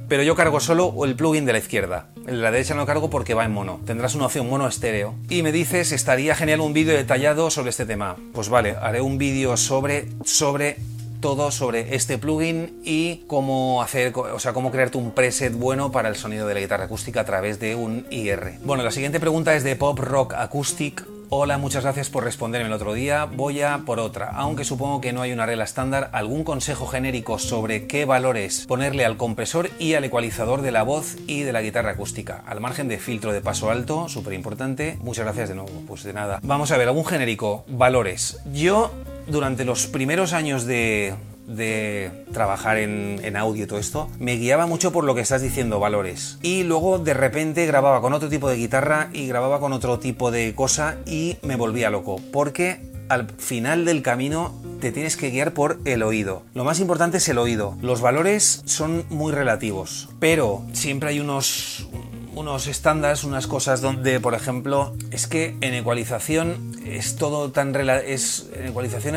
Pero 0.09 0.23
yo 0.23 0.35
cargo 0.35 0.59
solo 0.59 1.05
el 1.05 1.15
plugin 1.15 1.45
de 1.45 1.53
la 1.53 1.59
izquierda. 1.59 2.07
El 2.25 2.37
de 2.37 2.41
la 2.41 2.49
derecha 2.49 2.73
no 2.73 2.87
cargo 2.87 3.11
porque 3.11 3.35
va 3.35 3.45
en 3.45 3.51
mono. 3.51 3.79
Tendrás 3.85 4.15
una 4.15 4.25
opción 4.25 4.49
mono 4.49 4.67
estéreo. 4.67 5.13
Y 5.29 5.43
me 5.43 5.51
dices, 5.51 5.91
estaría 5.91 6.35
genial 6.35 6.61
un 6.61 6.73
vídeo 6.73 6.95
detallado 6.95 7.51
sobre 7.51 7.69
este 7.69 7.85
tema. 7.85 8.15
Pues 8.33 8.49
vale, 8.49 8.75
haré 8.81 9.01
un 9.01 9.19
vídeo 9.19 9.55
sobre, 9.55 10.07
sobre 10.23 10.77
todo 11.21 11.51
sobre 11.51 11.95
este 11.95 12.17
plugin 12.17 12.81
y 12.83 13.23
cómo 13.27 13.83
hacer, 13.83 14.13
o 14.15 14.39
sea, 14.39 14.53
cómo 14.53 14.71
crearte 14.71 14.97
un 14.97 15.11
preset 15.11 15.53
bueno 15.53 15.91
para 15.91 16.09
el 16.09 16.15
sonido 16.15 16.47
de 16.47 16.55
la 16.55 16.59
guitarra 16.59 16.85
acústica 16.85 17.21
a 17.21 17.25
través 17.25 17.59
de 17.59 17.75
un 17.75 18.07
IR. 18.09 18.59
Bueno, 18.63 18.83
la 18.83 18.91
siguiente 18.91 19.19
pregunta 19.19 19.55
es 19.55 19.63
de 19.63 19.75
Pop 19.75 19.99
Rock 19.99 20.33
Acoustic 20.33 21.05
Hola, 21.29 21.57
muchas 21.57 21.83
gracias 21.83 22.11
por 22.11 22.23
responderme 22.23 22.67
el 22.67 22.73
otro 22.73 22.93
día. 22.93 23.25
Voy 23.25 23.61
a 23.61 23.79
por 23.79 23.99
otra. 23.99 24.29
Aunque 24.35 24.63
supongo 24.63 25.01
que 25.01 25.11
no 25.11 25.23
hay 25.23 25.31
una 25.31 25.47
regla 25.47 25.63
estándar, 25.63 26.11
¿algún 26.13 26.43
consejo 26.43 26.85
genérico 26.85 27.39
sobre 27.39 27.87
qué 27.87 28.05
valores 28.05 28.65
ponerle 28.67 29.05
al 29.05 29.17
compresor 29.17 29.71
y 29.79 29.95
al 29.95 30.03
ecualizador 30.03 30.61
de 30.61 30.71
la 30.71 30.83
voz 30.83 31.17
y 31.25 31.41
de 31.41 31.51
la 31.51 31.63
guitarra 31.63 31.91
acústica? 31.91 32.43
Al 32.45 32.61
margen 32.61 32.87
de 32.87 32.99
filtro 32.99 33.33
de 33.33 33.41
paso 33.41 33.71
alto, 33.71 34.07
súper 34.07 34.33
importante. 34.33 34.99
Muchas 35.01 35.25
gracias 35.25 35.49
de 35.49 35.55
nuevo. 35.55 35.71
Pues 35.87 36.03
de 36.03 36.13
nada. 36.13 36.39
Vamos 36.43 36.71
a 36.71 36.77
ver, 36.77 36.87
algún 36.87 37.05
genérico. 37.05 37.65
Valores. 37.67 38.39
Yo, 38.53 38.91
durante 39.25 39.65
los 39.65 39.87
primeros 39.87 40.31
años 40.31 40.65
de, 40.65 41.15
de 41.47 42.25
trabajar 42.33 42.77
en, 42.77 43.35
audio 43.35 43.65
y 43.65 43.67
todo 43.67 43.79
esto, 43.79 44.09
me 44.19 44.37
guiaba 44.37 44.65
mucho 44.65 44.91
por 44.91 45.03
lo 45.03 45.13
que 45.13 45.21
estás 45.21 45.41
diciendo, 45.41 45.79
valores. 45.79 46.37
Y 46.41 46.63
luego 46.63 46.99
de 46.99 47.13
repente 47.13 47.65
grababa 47.65 48.01
con 48.01 48.13
otro 48.13 48.29
tipo 48.29 48.49
de 48.49 48.55
guitarra 48.55 49.09
y 49.13 49.27
grababa 49.27 49.59
con 49.59 49.73
otro 49.73 49.99
tipo 49.99 50.31
de 50.31 50.55
cosa 50.55 50.97
y 51.05 51.37
me 51.41 51.55
volvía 51.55 51.89
loco. 51.89 52.21
Porque 52.31 52.79
al 53.09 53.27
final 53.37 53.85
del 53.85 54.01
camino 54.01 54.53
te 54.79 54.91
tienes 54.91 55.17
que 55.17 55.29
guiar 55.29 55.53
por 55.53 55.79
el 55.85 56.03
oído. 56.03 56.43
Lo 56.53 56.63
más 56.63 56.79
importante 56.79 57.17
es 57.17 57.27
el 57.29 57.37
oído. 57.37 57.77
Los 57.81 58.01
valores 58.01 58.61
son 58.65 59.05
muy 59.09 59.31
relativos, 59.33 60.09
pero 60.19 60.63
siempre 60.73 61.09
hay 61.09 61.19
unos 61.19 61.87
unos 62.35 62.67
estándares, 62.67 63.23
unas 63.23 63.47
cosas 63.47 63.81
donde, 63.81 64.19
por 64.19 64.33
ejemplo, 64.33 64.95
es 65.11 65.27
que 65.27 65.55
en 65.61 65.73
ecualización 65.73 66.75
es 66.85 67.15
todo 67.15 67.51
tan 67.51 67.75
es 67.75 68.47
en 68.55 68.67
ecualización 68.67 69.15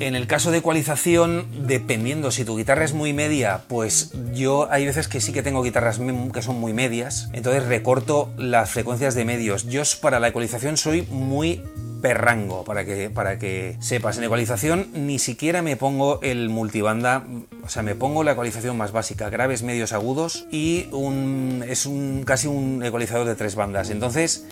en 0.00 0.14
el 0.14 0.26
caso 0.26 0.50
de 0.50 0.58
ecualización 0.58 1.46
dependiendo 1.66 2.30
si 2.30 2.44
tu 2.44 2.56
guitarra 2.56 2.84
es 2.84 2.94
muy 2.94 3.12
media, 3.12 3.62
pues 3.68 4.12
yo 4.32 4.68
hay 4.70 4.86
veces 4.86 5.08
que 5.08 5.20
sí 5.20 5.32
que 5.32 5.42
tengo 5.42 5.62
guitarras 5.62 5.98
que 6.32 6.42
son 6.42 6.60
muy 6.60 6.72
medias, 6.72 7.28
entonces 7.32 7.66
recorto 7.66 8.30
las 8.36 8.70
frecuencias 8.70 9.14
de 9.14 9.24
medios. 9.24 9.64
Yo 9.64 9.82
para 10.00 10.20
la 10.20 10.28
ecualización 10.28 10.76
soy 10.76 11.02
muy 11.10 11.62
perrango 12.00 12.64
para 12.64 12.84
que, 12.84 13.10
para 13.10 13.38
que 13.38 13.76
sepas. 13.80 14.18
En 14.18 14.24
ecualización 14.24 14.88
ni 14.94 15.18
siquiera 15.18 15.62
me 15.62 15.76
pongo 15.76 16.20
el 16.22 16.48
multibanda, 16.48 17.24
o 17.64 17.68
sea, 17.68 17.82
me 17.82 17.94
pongo 17.94 18.24
la 18.24 18.32
ecualización 18.32 18.76
más 18.76 18.92
básica, 18.92 19.30
graves, 19.30 19.62
medios, 19.62 19.92
agudos 19.92 20.46
y 20.50 20.88
un, 20.92 21.64
es 21.66 21.86
un, 21.86 22.22
casi 22.24 22.46
un 22.46 22.82
ecualizador 22.84 23.26
de 23.26 23.34
tres 23.34 23.54
bandas. 23.54 23.90
Entonces 23.90 24.46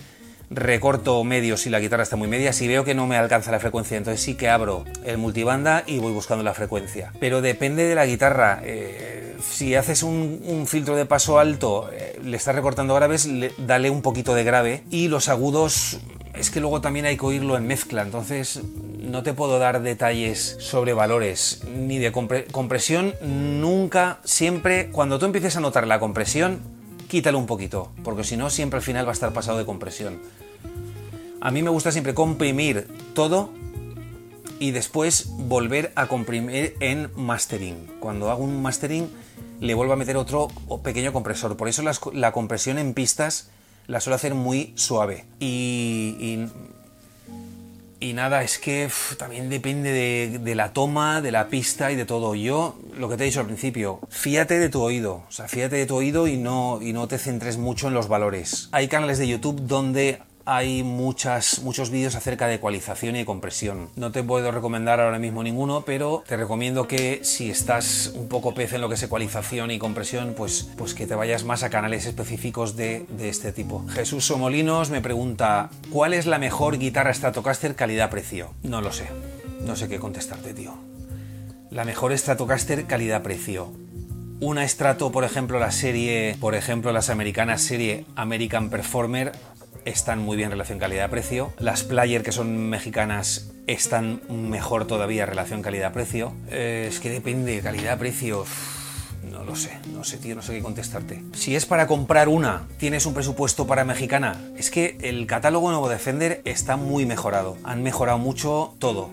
recorto 0.49 1.23
medios 1.23 1.61
si 1.61 1.69
la 1.69 1.79
guitarra 1.79 2.03
está 2.03 2.15
muy 2.15 2.27
media, 2.27 2.53
si 2.53 2.67
veo 2.67 2.83
que 2.83 2.95
no 2.95 3.05
me 3.05 3.17
alcanza 3.17 3.51
la 3.51 3.59
frecuencia, 3.59 3.97
entonces 3.97 4.21
sí 4.21 4.35
que 4.35 4.49
abro 4.49 4.85
el 5.03 5.17
multibanda 5.17 5.83
y 5.85 5.99
voy 5.99 6.13
buscando 6.13 6.43
la 6.43 6.53
frecuencia. 6.53 7.11
Pero 7.19 7.41
depende 7.41 7.85
de 7.85 7.95
la 7.95 8.05
guitarra. 8.05 8.61
Eh, 8.63 9.35
si 9.41 9.75
haces 9.75 10.03
un, 10.03 10.65
filtro 10.67 10.95
de 10.95 11.05
paso 11.05 11.39
alto, 11.39 11.89
eh, 11.93 12.19
le 12.23 12.37
estás 12.37 12.55
recortando 12.55 12.95
graves, 12.95 13.29
dale 13.57 13.89
un 13.89 14.01
poquito 14.01 14.33
de 14.33 14.43
grave 14.43 14.83
y 14.89 15.07
los 15.07 15.29
agudos 15.29 15.99
es 16.37 16.49
que 16.49 16.59
luego 16.59 16.81
también 16.81 17.05
hay 17.05 17.17
que 17.17 17.25
oírlo 17.25 17.57
en 17.57 17.67
mezcla, 17.67 18.01
entonces 18.01 18.61
no 18.99 19.23
te 19.23 19.33
puedo 19.33 19.59
dar 19.59 19.81
detalles 19.81 20.57
sobre 20.59 20.93
valores 20.93 21.61
ni 21.75 21.97
de 21.97 22.11
compresión, 22.11 23.13
nunca, 23.21 24.19
siempre, 24.23 24.89
cuando 24.91 25.19
tú 25.19 25.25
empieces 25.25 25.55
a 25.57 25.59
notar 25.59 25.87
la 25.87 25.99
compresión, 25.99 26.59
quítale 27.07 27.37
un 27.37 27.45
poquito, 27.45 27.91
porque 28.03 28.23
si 28.23 28.37
no 28.37 28.49
siempre 28.49 28.77
al 28.77 28.83
final 28.83 29.05
va 29.05 29.11
a 29.11 29.13
estar 29.13 29.33
pasado 29.33 29.57
de 29.57 29.65
compresión. 29.65 30.19
A 31.39 31.51
mí 31.51 31.61
me 31.61 31.69
gusta 31.69 31.91
siempre 31.91 32.13
comprimir 32.13 32.87
todo 33.13 33.51
y 34.59 34.71
después 34.71 35.27
volver 35.29 35.91
a 35.95 36.07
comprimir 36.07 36.75
en 36.79 37.09
mastering. 37.15 37.87
Cuando 37.99 38.31
hago 38.31 38.43
un 38.43 38.61
mastering 38.61 39.09
le 39.59 39.73
vuelvo 39.73 39.93
a 39.93 39.95
meter 39.95 40.17
otro 40.17 40.47
pequeño 40.83 41.13
compresor. 41.13 41.55
Por 41.55 41.67
eso 41.67 41.83
la 42.13 42.31
compresión 42.31 42.77
en 42.77 42.93
pistas 42.93 43.49
la 43.87 43.99
suelo 43.99 44.15
hacer 44.15 44.33
muy 44.33 44.73
suave. 44.75 45.25
Y, 45.39 46.47
y, 47.99 48.13
nada, 48.13 48.43
es 48.43 48.59
que 48.59 48.89
también 49.17 49.49
depende 49.49 49.91
de, 49.91 50.39
de, 50.39 50.55
la 50.55 50.73
toma, 50.73 51.21
de 51.21 51.31
la 51.31 51.47
pista 51.47 51.91
y 51.91 51.95
de 51.95 52.05
todo. 52.05 52.35
Yo, 52.35 52.77
lo 52.97 53.09
que 53.09 53.17
te 53.17 53.23
he 53.23 53.27
dicho 53.27 53.39
al 53.39 53.45
principio, 53.45 53.99
fíate 54.09 54.59
de 54.59 54.69
tu 54.69 54.81
oído. 54.81 55.23
O 55.27 55.31
sea, 55.31 55.47
fíate 55.47 55.77
de 55.77 55.85
tu 55.85 55.95
oído 55.95 56.27
y 56.27 56.37
no, 56.37 56.79
y 56.81 56.93
no 56.93 57.07
te 57.07 57.17
centres 57.17 57.57
mucho 57.57 57.87
en 57.87 57.93
los 57.93 58.07
valores. 58.07 58.69
Hay 58.71 58.87
canales 58.87 59.17
de 59.17 59.27
YouTube 59.27 59.61
donde 59.61 60.19
hay 60.47 60.81
muchas, 60.81 61.61
muchos 61.61 61.89
vídeos 61.89 62.15
acerca 62.15 62.47
de 62.47 62.55
ecualización 62.55 63.15
y 63.15 63.19
de 63.19 63.25
compresión. 63.25 63.89
No 63.97 64.13
te 64.13 64.23
puedo 64.23 64.49
recomendar 64.49 65.01
ahora 65.01 65.19
mismo 65.19 65.43
ninguno, 65.43 65.81
pero 65.81 66.23
te 66.25 66.37
recomiendo 66.37 66.87
que 66.87 67.19
si 67.23 67.49
estás 67.49 68.13
un 68.15 68.29
poco 68.29 68.53
pez 68.53 68.71
en 68.71 68.79
lo 68.79 68.87
que 68.87 68.95
es 68.95 69.03
ecualización 69.03 69.71
y 69.71 69.77
compresión, 69.77 70.33
pues, 70.37 70.69
pues 70.77 70.93
que 70.93 71.05
te 71.05 71.15
vayas 71.15 71.43
más 71.43 71.63
a 71.63 71.69
canales 71.69 72.05
específicos 72.05 72.77
de, 72.77 73.05
de 73.09 73.27
este 73.27 73.51
tipo. 73.51 73.85
Jesús 73.89 74.25
Somolinos 74.25 74.89
me 74.89 75.01
pregunta, 75.01 75.69
¿cuál 75.91 76.13
es 76.13 76.25
la 76.25 76.39
mejor 76.39 76.77
guitarra 76.79 77.13
Stratocaster 77.13 77.75
calidad-precio? 77.75 78.53
No 78.63 78.81
lo 78.81 78.93
sé, 78.93 79.09
no 79.59 79.75
sé 79.75 79.89
qué 79.89 79.99
contestarte, 79.99 80.53
tío. 80.53 80.75
La 81.71 81.83
mejor 81.83 82.17
Stratocaster 82.17 82.85
calidad-precio 82.85 83.73
una 84.39 84.67
Strato, 84.67 85.11
por 85.11 85.23
ejemplo, 85.23 85.57
la 85.57 85.71
serie, 85.71 86.37
por 86.39 86.53
ejemplo, 86.53 86.91
las 86.91 87.09
americanas 87.09 87.59
serie 87.59 88.05
American 88.15 88.69
Performer, 88.69 89.31
están 89.87 90.19
muy 90.19 90.35
bien 90.35 90.51
relación 90.51 90.79
calidad-precio. 90.79 91.53
Las 91.59 91.83
player 91.83 92.21
que 92.21 92.31
son 92.31 92.69
mexicanas 92.69 93.51
están 93.67 94.21
mejor 94.29 94.85
todavía 94.85 95.25
relación 95.25 95.61
calidad-precio. 95.61 96.33
Eh, 96.49 96.87
es 96.89 96.99
que 96.99 97.09
depende, 97.09 97.61
calidad-precio. 97.61 98.45
No 99.31 99.43
lo 99.43 99.55
sé, 99.55 99.79
no 99.93 100.03
sé, 100.03 100.17
tío, 100.17 100.35
no 100.35 100.41
sé 100.41 100.53
qué 100.53 100.61
contestarte. 100.61 101.23
Si 101.33 101.55
es 101.55 101.65
para 101.65 101.87
comprar 101.87 102.27
una, 102.27 102.67
tienes 102.77 103.05
un 103.05 103.13
presupuesto 103.13 103.65
para 103.65 103.85
mexicana, 103.85 104.35
es 104.57 104.71
que 104.71 104.97
el 105.01 105.25
catálogo 105.25 105.69
nuevo 105.69 105.89
de 105.89 105.97
Fender 105.97 106.41
está 106.43 106.75
muy 106.75 107.05
mejorado. 107.05 107.57
Han 107.63 107.81
mejorado 107.81 108.17
mucho 108.17 108.75
todo. 108.79 109.09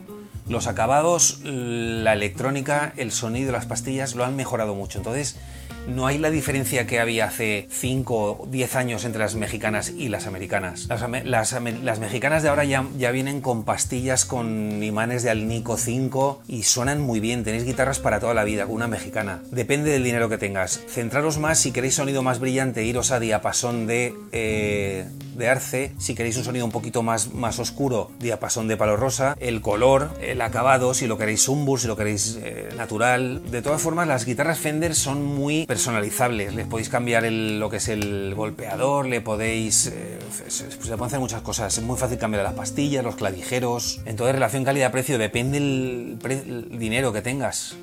Los 0.48 0.66
acabados, 0.66 1.40
la 1.44 2.12
electrónica, 2.12 2.92
el 2.96 3.12
sonido, 3.12 3.52
las 3.52 3.66
pastillas, 3.66 4.14
lo 4.14 4.24
han 4.24 4.36
mejorado 4.36 4.74
mucho. 4.74 4.98
Entonces, 4.98 5.36
no 5.86 6.06
hay 6.06 6.18
la 6.18 6.30
diferencia 6.30 6.86
que 6.86 7.00
había 7.00 7.26
hace 7.26 7.66
5 7.70 8.14
o 8.14 8.46
10 8.46 8.76
años 8.76 9.04
entre 9.04 9.20
las 9.20 9.34
mexicanas 9.34 9.90
y 9.90 10.08
las 10.08 10.26
americanas. 10.26 10.88
Las, 11.24 12.00
mexicanas 12.00 12.42
de 12.42 12.48
ahora 12.48 12.64
ya, 12.64 12.82
vienen 13.12 13.40
con 13.40 13.64
pastillas 13.64 14.24
con 14.24 14.82
imanes 14.82 15.22
de 15.22 15.30
Alnico 15.30 15.76
5 15.76 16.42
y 16.48 16.62
suenan 16.64 17.00
muy 17.00 17.20
bien. 17.20 17.44
Tenéis 17.44 17.64
guitarras 17.64 17.98
para 17.98 18.20
toda 18.20 18.34
la 18.34 18.44
vida, 18.44 18.66
una 18.66 18.88
mexicana. 18.88 19.42
Depende 19.50 19.90
del 19.90 20.04
dinero 20.04 20.28
que 20.28 20.38
tengas. 20.38 20.80
Centraros 20.88 21.38
más, 21.38 21.58
si 21.58 21.72
queréis 21.72 21.94
sonido 21.94 22.22
más 22.22 22.40
brillante, 22.40 22.84
iros 22.84 23.10
a 23.10 23.20
diapasón 23.20 23.86
de, 23.86 24.14
eh, 24.32 25.06
de 25.36 25.48
arce. 25.48 25.92
Si 25.98 26.14
queréis 26.14 26.36
un 26.36 26.44
sonido 26.44 26.64
un 26.64 26.72
poquito 26.72 27.02
más, 27.02 27.32
más 27.32 27.58
oscuro, 27.58 28.10
diapasón 28.20 28.68
de 28.68 28.76
palo 28.76 28.96
rosa. 28.96 29.36
El 29.40 29.60
color, 29.60 30.10
el 30.20 30.40
acabado, 30.40 30.94
si 30.94 31.06
lo 31.06 31.18
queréis 31.18 31.48
umbur, 31.48 31.80
si 31.80 31.86
lo 31.86 31.96
queréis 31.96 32.38
eh, 32.42 32.68
natural. 32.76 33.42
De 33.50 33.62
todas 33.62 33.80
formas, 33.80 34.08
las 34.08 34.24
guitarras 34.24 34.58
Fender 34.58 34.94
son 34.94 35.24
muy 35.24 35.66
personalizables. 35.74 36.54
Le 36.54 36.66
podéis 36.66 36.88
cambiar 36.88 37.24
lo 37.24 37.68
que 37.68 37.78
es 37.78 37.88
el 37.88 38.32
golpeador, 38.36 39.06
le 39.06 39.20
podéis... 39.20 39.88
Eh, 39.88 40.20
se, 40.46 40.66
pueden 40.76 41.02
hacer 41.02 41.18
muchas 41.18 41.42
cosas. 41.42 41.76
Es 41.76 41.82
muy 41.82 41.96
fácil 41.96 42.16
cambiar 42.16 42.44
las 42.44 42.54
pastillas, 42.54 43.02
los 43.02 43.16
clavijeros. 43.16 44.00
Entonces, 44.04 44.36
relación 44.36 44.62
calidad-precio 44.62 45.18
depende 45.18 45.58
el, 45.58 46.78
dinero 46.78 47.12
que 47.12 47.22
tengas 47.22 47.76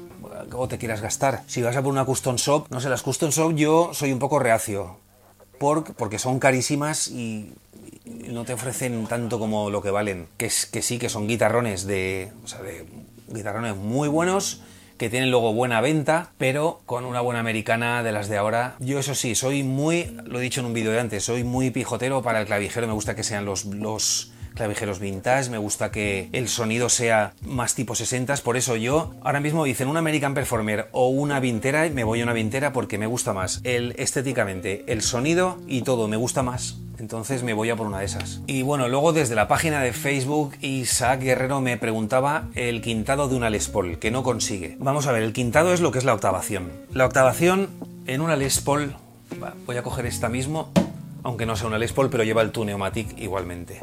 o 0.54 0.67
te 0.69 0.77
quieras 0.77 1.01
gastar. 1.01 1.43
Si 1.47 1.62
vas 1.62 1.75
a 1.75 1.82
por 1.82 1.91
una 1.91 2.06
custom 2.06 2.38
shop, 2.38 2.67
no 2.69 2.80
sé, 2.80 2.88
las 2.88 3.01
custom 3.01 3.30
shop 3.30 3.56
yo 3.56 3.89
soy 3.93 4.13
un 4.13 4.19
poco 4.19 4.39
reacio. 4.39 4.97
porque 5.60 6.17
son 6.17 6.39
carísimas 6.39 7.10
y, 7.10 7.51
no 8.06 8.45
te 8.45 8.54
ofrecen 8.54 9.06
tanto 9.08 9.38
como 9.38 9.69
lo 9.69 9.82
que 9.82 9.91
valen. 9.91 10.27
Que, 10.38 10.45
es, 10.45 10.65
que 10.65 10.82
sí, 10.82 10.97
que 10.97 11.10
son 11.10 11.27
guitarrones 11.27 11.86
de 11.86 12.32
guitarrones 13.27 13.75
muy 13.75 14.08
buenos 14.08 14.62
que 15.01 15.09
tienen 15.09 15.31
luego 15.31 15.51
buena 15.51 15.81
venta, 15.81 16.29
pero 16.37 16.81
con 16.85 17.05
una 17.05 17.21
buena 17.21 17.39
americana 17.39 18.03
de 18.03 18.11
las 18.11 18.29
de 18.29 18.37
ahora. 18.37 18.75
Yo 18.77 18.99
eso 18.99 19.15
sí, 19.15 19.33
soy 19.33 19.63
muy, 19.63 20.15
lo 20.25 20.37
he 20.37 20.43
dicho 20.43 20.59
en 20.59 20.67
un 20.67 20.73
vídeo 20.73 20.91
de 20.91 20.99
antes, 20.99 21.23
soy 21.23 21.43
muy 21.43 21.71
pijotero 21.71 22.21
para 22.21 22.39
el 22.39 22.45
clavijero, 22.45 22.85
me 22.85 22.93
gusta 22.93 23.15
que 23.15 23.23
sean 23.23 23.43
los, 23.43 23.65
los 23.65 24.31
clavijeros 24.53 24.99
vintage, 24.99 25.49
me 25.49 25.57
gusta 25.57 25.89
que 25.89 26.29
el 26.33 26.47
sonido 26.47 26.87
sea 26.87 27.33
más 27.41 27.73
tipo 27.73 27.95
60, 27.95 28.35
por 28.43 28.57
eso 28.57 28.75
yo 28.75 29.15
ahora 29.23 29.39
mismo 29.39 29.63
dicen 29.63 29.87
un 29.87 29.97
American 29.97 30.35
Performer 30.35 30.87
o 30.91 31.07
una 31.07 31.39
vintera, 31.39 31.89
me 31.89 32.03
voy 32.03 32.21
a 32.21 32.23
una 32.23 32.33
vintera 32.33 32.71
porque 32.71 32.99
me 32.99 33.07
gusta 33.07 33.33
más 33.33 33.59
el 33.63 33.95
estéticamente, 33.97 34.83
el 34.85 35.01
sonido 35.01 35.57
y 35.65 35.81
todo, 35.81 36.07
me 36.09 36.17
gusta 36.17 36.43
más. 36.43 36.77
Entonces 37.01 37.41
me 37.41 37.53
voy 37.53 37.71
a 37.71 37.75
por 37.75 37.87
una 37.87 37.97
de 37.97 38.05
esas. 38.05 38.41
Y 38.45 38.61
bueno, 38.61 38.87
luego 38.87 39.11
desde 39.11 39.33
la 39.33 39.47
página 39.47 39.81
de 39.81 39.91
Facebook, 39.91 40.53
Isaac 40.61 41.21
Guerrero 41.21 41.59
me 41.59 41.75
preguntaba 41.75 42.43
el 42.53 42.79
quintado 42.81 43.27
de 43.27 43.35
una 43.35 43.49
Les 43.49 43.69
Paul, 43.69 43.97
que 43.97 44.11
no 44.11 44.21
consigue. 44.21 44.77
Vamos 44.79 45.07
a 45.07 45.11
ver, 45.11 45.23
el 45.23 45.33
quintado 45.33 45.73
es 45.73 45.81
lo 45.81 45.91
que 45.91 45.97
es 45.97 46.05
la 46.05 46.13
octavación. 46.13 46.71
La 46.93 47.07
octavación 47.07 47.69
en 48.05 48.21
una 48.21 48.35
Les 48.35 48.59
Paul, 48.59 48.93
voy 49.65 49.77
a 49.77 49.81
coger 49.81 50.05
esta 50.05 50.29
mismo, 50.29 50.69
aunque 51.23 51.47
no 51.47 51.55
sea 51.55 51.65
una 51.65 51.79
Les 51.79 51.91
Paul, 51.91 52.11
pero 52.11 52.23
lleva 52.23 52.43
el 52.43 52.51
Tuneumatic 52.51 53.17
igualmente. 53.17 53.81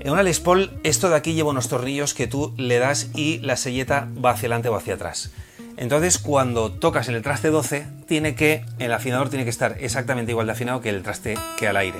En 0.00 0.10
una 0.10 0.22
Les 0.22 0.40
Paul, 0.40 0.70
esto 0.84 1.10
de 1.10 1.16
aquí 1.16 1.34
lleva 1.34 1.50
unos 1.50 1.68
tornillos 1.68 2.14
que 2.14 2.26
tú 2.26 2.54
le 2.56 2.78
das 2.78 3.10
y 3.14 3.40
la 3.40 3.56
selleta 3.58 4.08
va 4.24 4.30
hacia 4.30 4.46
adelante 4.46 4.70
o 4.70 4.74
hacia 4.74 4.94
atrás. 4.94 5.32
Entonces, 5.76 6.18
cuando 6.18 6.70
tocas 6.70 7.08
en 7.08 7.14
el 7.14 7.22
traste 7.22 7.48
12, 7.48 7.86
tiene 8.06 8.34
que, 8.34 8.64
el 8.78 8.92
afinador 8.92 9.28
tiene 9.28 9.44
que 9.44 9.50
estar 9.50 9.76
exactamente 9.80 10.32
igual 10.32 10.46
de 10.46 10.52
afinado 10.52 10.80
que 10.80 10.90
el 10.90 11.02
traste 11.02 11.36
que 11.56 11.68
al 11.68 11.76
aire. 11.76 11.98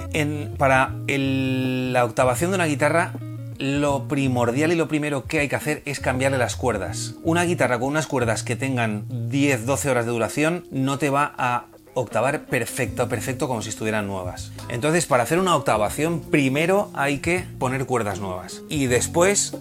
para 0.58 0.92
la 1.06 2.04
octavación 2.04 2.50
de 2.50 2.56
una 2.56 2.66
guitarra, 2.66 3.12
lo 3.58 4.08
primordial 4.08 4.72
y 4.72 4.76
lo 4.76 4.88
primero 4.88 5.26
que 5.26 5.40
hay 5.40 5.48
que 5.48 5.56
hacer 5.56 5.82
es 5.84 6.00
cambiarle 6.00 6.38
las 6.38 6.56
cuerdas. 6.56 7.14
Una 7.22 7.44
guitarra 7.44 7.78
con 7.78 7.88
unas 7.88 8.06
cuerdas 8.06 8.42
que 8.42 8.56
tengan 8.56 9.08
10-12 9.08 9.90
horas 9.90 10.06
de 10.06 10.12
duración 10.12 10.64
no 10.70 10.98
te 10.98 11.10
va 11.10 11.34
a 11.37 11.66
octavar 11.94 12.46
perfecto, 12.46 13.08
perfecto 13.08 13.46
como 13.46 13.62
si 13.62 13.68
estuvieran 13.68 14.06
nuevas. 14.06 14.52
Entonces, 14.68 15.06
para 15.06 15.22
hacer 15.22 15.38
una 15.38 15.54
octavación, 15.54 16.20
primero 16.20 16.90
hay 16.94 17.18
que 17.18 17.46
poner 17.58 17.87
cuerdas 17.87 18.18
nuevas. 18.18 18.62
Y 18.68 18.87
después, 18.87 19.56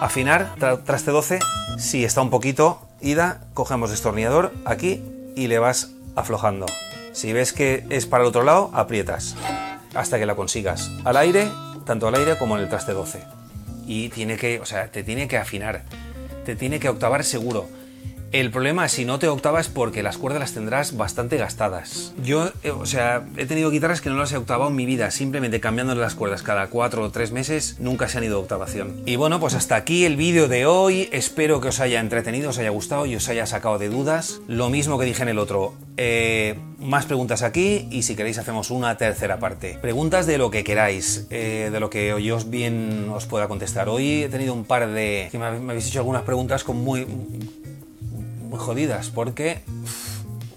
afinar, 0.00 0.54
traste 0.84 1.10
12, 1.10 1.40
si 1.78 2.04
está 2.04 2.22
un 2.22 2.30
poquito 2.30 2.80
ida, 3.04 3.42
cogemos 3.54 3.90
destornillador 3.90 4.52
aquí 4.64 5.04
y 5.36 5.46
le 5.46 5.58
vas 5.58 5.92
aflojando. 6.16 6.66
Si 7.12 7.32
ves 7.32 7.52
que 7.52 7.86
es 7.90 8.06
para 8.06 8.24
el 8.24 8.28
otro 8.28 8.42
lado, 8.42 8.70
aprietas 8.74 9.36
hasta 9.94 10.18
que 10.18 10.26
la 10.26 10.34
consigas. 10.34 10.90
Al 11.04 11.16
aire, 11.16 11.48
tanto 11.84 12.08
al 12.08 12.14
aire 12.16 12.36
como 12.38 12.56
en 12.56 12.62
el 12.62 12.68
traste 12.68 12.92
12. 12.92 13.22
Y 13.86 14.08
tiene 14.08 14.36
que, 14.36 14.58
o 14.60 14.66
sea, 14.66 14.90
te 14.90 15.04
tiene 15.04 15.28
que 15.28 15.36
afinar, 15.36 15.84
te 16.44 16.56
tiene 16.56 16.80
que 16.80 16.88
octavar 16.88 17.22
seguro. 17.24 17.68
El 18.34 18.50
problema, 18.50 18.88
si 18.88 19.04
no 19.04 19.20
te 19.20 19.28
octavas, 19.28 19.66
es 19.66 19.72
porque 19.72 20.02
las 20.02 20.18
cuerdas 20.18 20.40
las 20.40 20.54
tendrás 20.54 20.96
bastante 20.96 21.36
gastadas. 21.36 22.12
Yo, 22.20 22.50
eh, 22.64 22.72
o 22.72 22.84
sea, 22.84 23.24
he 23.36 23.46
tenido 23.46 23.70
guitarras 23.70 24.00
que 24.00 24.10
no 24.10 24.16
las 24.16 24.32
he 24.32 24.36
octavado 24.36 24.70
en 24.70 24.74
mi 24.74 24.86
vida, 24.86 25.12
simplemente 25.12 25.60
cambiándole 25.60 26.00
las 26.00 26.16
cuerdas 26.16 26.42
cada 26.42 26.66
cuatro 26.66 27.04
o 27.04 27.10
tres 27.12 27.30
meses, 27.30 27.76
nunca 27.78 28.08
se 28.08 28.18
han 28.18 28.24
ido 28.24 28.38
a 28.38 28.40
octavación. 28.40 29.02
Y 29.06 29.14
bueno, 29.14 29.38
pues 29.38 29.54
hasta 29.54 29.76
aquí 29.76 30.04
el 30.04 30.16
vídeo 30.16 30.48
de 30.48 30.66
hoy. 30.66 31.08
Espero 31.12 31.60
que 31.60 31.68
os 31.68 31.78
haya 31.78 32.00
entretenido, 32.00 32.50
os 32.50 32.58
haya 32.58 32.70
gustado 32.70 33.06
y 33.06 33.14
os 33.14 33.28
haya 33.28 33.46
sacado 33.46 33.78
de 33.78 33.88
dudas. 33.88 34.40
Lo 34.48 34.68
mismo 34.68 34.98
que 34.98 35.04
dije 35.04 35.22
en 35.22 35.28
el 35.28 35.38
otro. 35.38 35.74
Eh, 35.96 36.58
más 36.80 37.06
preguntas 37.06 37.42
aquí 37.42 37.86
y 37.92 38.02
si 38.02 38.16
queréis 38.16 38.38
hacemos 38.38 38.72
una 38.72 38.96
tercera 38.96 39.38
parte. 39.38 39.78
Preguntas 39.80 40.26
de 40.26 40.38
lo 40.38 40.50
que 40.50 40.64
queráis, 40.64 41.28
eh, 41.30 41.70
de 41.70 41.78
lo 41.78 41.88
que 41.88 42.20
yo 42.20 42.38
bien 42.40 43.10
os 43.14 43.26
pueda 43.26 43.46
contestar. 43.46 43.88
Hoy 43.88 44.24
he 44.24 44.28
tenido 44.28 44.54
un 44.54 44.64
par 44.64 44.88
de... 44.88 45.28
que 45.30 45.38
me 45.38 45.46
habéis 45.46 45.86
hecho 45.86 46.00
algunas 46.00 46.22
preguntas 46.22 46.64
con 46.64 46.82
muy 46.82 47.06
jodidas, 48.58 49.10
porque 49.10 49.60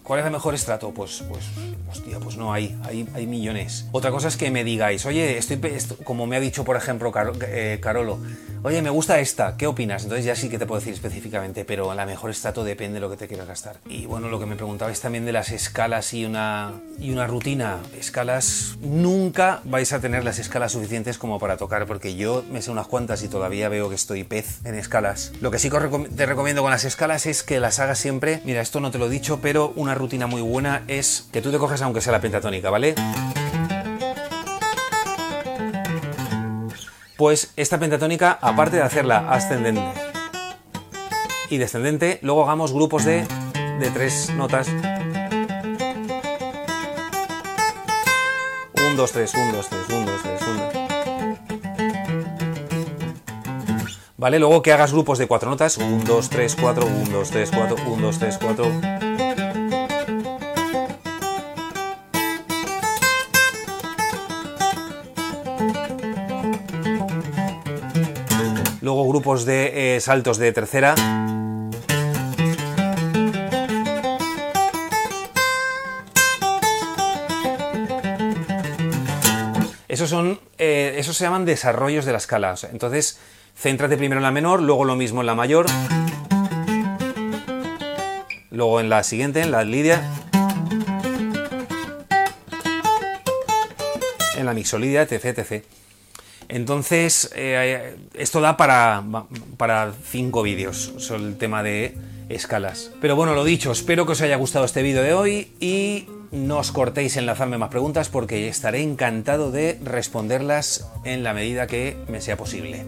¿cuál 0.03 0.19
es 0.19 0.25
el 0.25 0.31
mejor 0.31 0.55
estrato? 0.55 0.91
Pues, 0.91 1.23
pues, 1.29 1.45
hostia, 1.89 2.19
pues 2.19 2.37
no 2.37 2.53
hay, 2.53 2.77
hay, 2.83 3.07
hay 3.13 3.27
millones. 3.27 3.85
Otra 3.91 4.11
cosa 4.11 4.27
es 4.27 4.37
que 4.37 4.51
me 4.51 4.63
digáis, 4.63 5.05
oye, 5.05 5.37
estoy, 5.37 5.59
como 6.03 6.27
me 6.27 6.35
ha 6.35 6.39
dicho, 6.39 6.63
por 6.63 6.75
ejemplo, 6.75 7.11
eh, 7.41 7.79
Carolo, 7.81 8.19
oye, 8.63 8.81
me 8.81 8.89
gusta 8.89 9.19
esta, 9.19 9.55
¿qué 9.57 9.67
opinas? 9.67 10.03
Entonces 10.03 10.25
ya 10.25 10.35
sí 10.35 10.49
que 10.49 10.59
te 10.59 10.65
puedo 10.65 10.79
decir 10.79 10.93
específicamente, 10.93 11.65
pero 11.65 11.93
la 11.93 12.05
mejor 12.05 12.29
estrato 12.29 12.63
depende 12.63 12.95
de 12.95 12.99
lo 13.01 13.09
que 13.09 13.17
te 13.17 13.27
quieras 13.27 13.47
gastar. 13.47 13.77
Y 13.87 14.05
bueno, 14.05 14.29
lo 14.29 14.39
que 14.39 14.45
me 14.45 14.55
preguntabais 14.55 14.99
también 14.99 15.25
de 15.25 15.31
las 15.31 15.51
escalas 15.51 16.13
y 16.13 16.25
una, 16.25 16.73
y 16.99 17.11
una 17.11 17.27
rutina. 17.27 17.77
Escalas, 17.97 18.77
nunca 18.81 19.61
vais 19.63 19.93
a 19.93 19.99
tener 19.99 20.23
las 20.23 20.39
escalas 20.39 20.73
suficientes 20.73 21.17
como 21.17 21.39
para 21.39 21.57
tocar, 21.57 21.85
porque 21.85 22.15
yo 22.15 22.43
me 22.51 22.61
sé 22.61 22.71
unas 22.71 22.87
cuantas 22.87 23.23
y 23.23 23.27
todavía 23.27 23.69
veo 23.69 23.89
que 23.89 23.95
estoy 23.95 24.23
pez 24.23 24.65
en 24.65 24.75
escalas. 24.75 25.31
Lo 25.41 25.51
que 25.51 25.59
sí 25.59 25.69
te 25.69 26.25
recomiendo 26.25 26.61
con 26.61 26.71
las 26.71 26.85
escalas 26.85 27.25
es 27.25 27.43
que 27.43 27.59
las 27.59 27.79
hagas 27.79 27.99
siempre, 27.99 28.41
mira, 28.45 28.61
esto 28.61 28.79
no 28.79 28.91
te 28.91 28.97
lo 28.97 29.07
he 29.07 29.09
dicho, 29.09 29.39
pero 29.41 29.73
una 29.75 29.95
rutina 29.95 30.27
muy 30.27 30.41
buena 30.41 30.83
es 30.87 31.27
que 31.31 31.41
tú 31.41 31.51
te 31.51 31.57
coges 31.57 31.76
aunque 31.81 32.01
sea 32.01 32.13
la 32.13 32.21
pentatónica, 32.21 32.69
¿vale? 32.69 32.93
Pues 37.17 37.51
esta 37.55 37.79
pentatónica, 37.79 38.37
aparte 38.41 38.75
de 38.77 38.83
hacerla 38.83 39.31
ascendente 39.31 39.81
y 41.49 41.57
descendente, 41.57 42.19
luego 42.21 42.43
hagamos 42.43 42.73
grupos 42.73 43.05
de, 43.05 43.25
de 43.79 43.89
tres 43.91 44.29
notas. 44.35 44.67
1, 44.69 44.81
2, 48.95 49.11
3, 49.11 49.33
1, 49.33 49.53
2, 49.53 49.67
3, 49.67 49.81
1, 49.89 50.11
2, 50.11 50.21
3, 50.21 50.41
1. 50.41 50.69
¿Vale? 54.17 54.39
Luego 54.39 54.61
que 54.61 54.73
hagas 54.73 54.91
grupos 54.91 55.17
de 55.17 55.27
cuatro 55.27 55.49
notas. 55.49 55.77
1, 55.77 56.03
2, 56.05 56.29
3, 56.29 56.57
4, 56.59 56.85
1, 56.85 57.11
2, 57.11 57.29
3, 57.29 57.51
4, 57.51 57.75
1, 57.87 58.01
2, 58.01 58.19
3, 58.19 58.37
4. 58.41 59.16
Grupos 69.07 69.45
de 69.45 69.95
eh, 69.95 70.01
saltos 70.01 70.37
de 70.37 70.51
tercera. 70.51 70.93
Esos 79.87 80.09
son, 80.09 80.41
eh, 80.57 80.95
esos 80.97 81.15
se 81.15 81.23
llaman 81.23 81.45
desarrollos 81.45 82.03
de 82.03 82.11
la 82.11 82.17
escala. 82.17 82.55
Entonces, 82.69 83.17
céntrate 83.55 83.95
primero 83.95 84.19
en 84.19 84.23
la 84.23 84.31
menor, 84.31 84.61
luego 84.61 84.83
lo 84.83 84.97
mismo 84.97 85.21
en 85.21 85.27
la 85.27 85.35
mayor, 85.35 85.67
luego 88.51 88.81
en 88.81 88.89
la 88.89 89.03
siguiente, 89.03 89.39
en 89.39 89.51
la 89.51 89.63
lidia, 89.63 90.03
en 94.35 94.45
la 94.45 94.53
mixolidia, 94.53 95.03
etc, 95.03 95.39
etc. 95.39 95.63
Entonces, 96.49 97.31
eh, 97.35 97.95
esto 98.13 98.41
da 98.41 98.57
para, 98.57 99.03
para 99.57 99.93
cinco 100.09 100.43
vídeos 100.43 100.93
sobre 100.97 101.23
el 101.23 101.37
tema 101.37 101.63
de 101.63 101.95
escalas. 102.29 102.91
Pero 103.01 103.15
bueno, 103.15 103.33
lo 103.33 103.43
dicho, 103.43 103.71
espero 103.71 104.05
que 104.05 104.13
os 104.13 104.21
haya 104.21 104.35
gustado 104.37 104.65
este 104.65 104.81
vídeo 104.81 105.03
de 105.03 105.13
hoy 105.13 105.51
y 105.59 106.07
no 106.31 106.57
os 106.57 106.71
cortéis 106.71 107.17
en 107.17 107.25
lanzarme 107.25 107.57
más 107.57 107.69
preguntas 107.69 108.09
porque 108.09 108.47
estaré 108.47 108.81
encantado 108.81 109.51
de 109.51 109.79
responderlas 109.83 110.87
en 111.03 111.23
la 111.23 111.33
medida 111.33 111.67
que 111.67 111.97
me 112.07 112.21
sea 112.21 112.37
posible. 112.37 112.85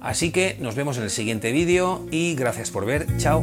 Así 0.00 0.30
que 0.30 0.56
nos 0.60 0.74
vemos 0.74 0.98
en 0.98 1.04
el 1.04 1.10
siguiente 1.10 1.50
vídeo 1.50 2.06
y 2.10 2.34
gracias 2.34 2.70
por 2.70 2.84
ver. 2.84 3.06
Chao. 3.16 3.42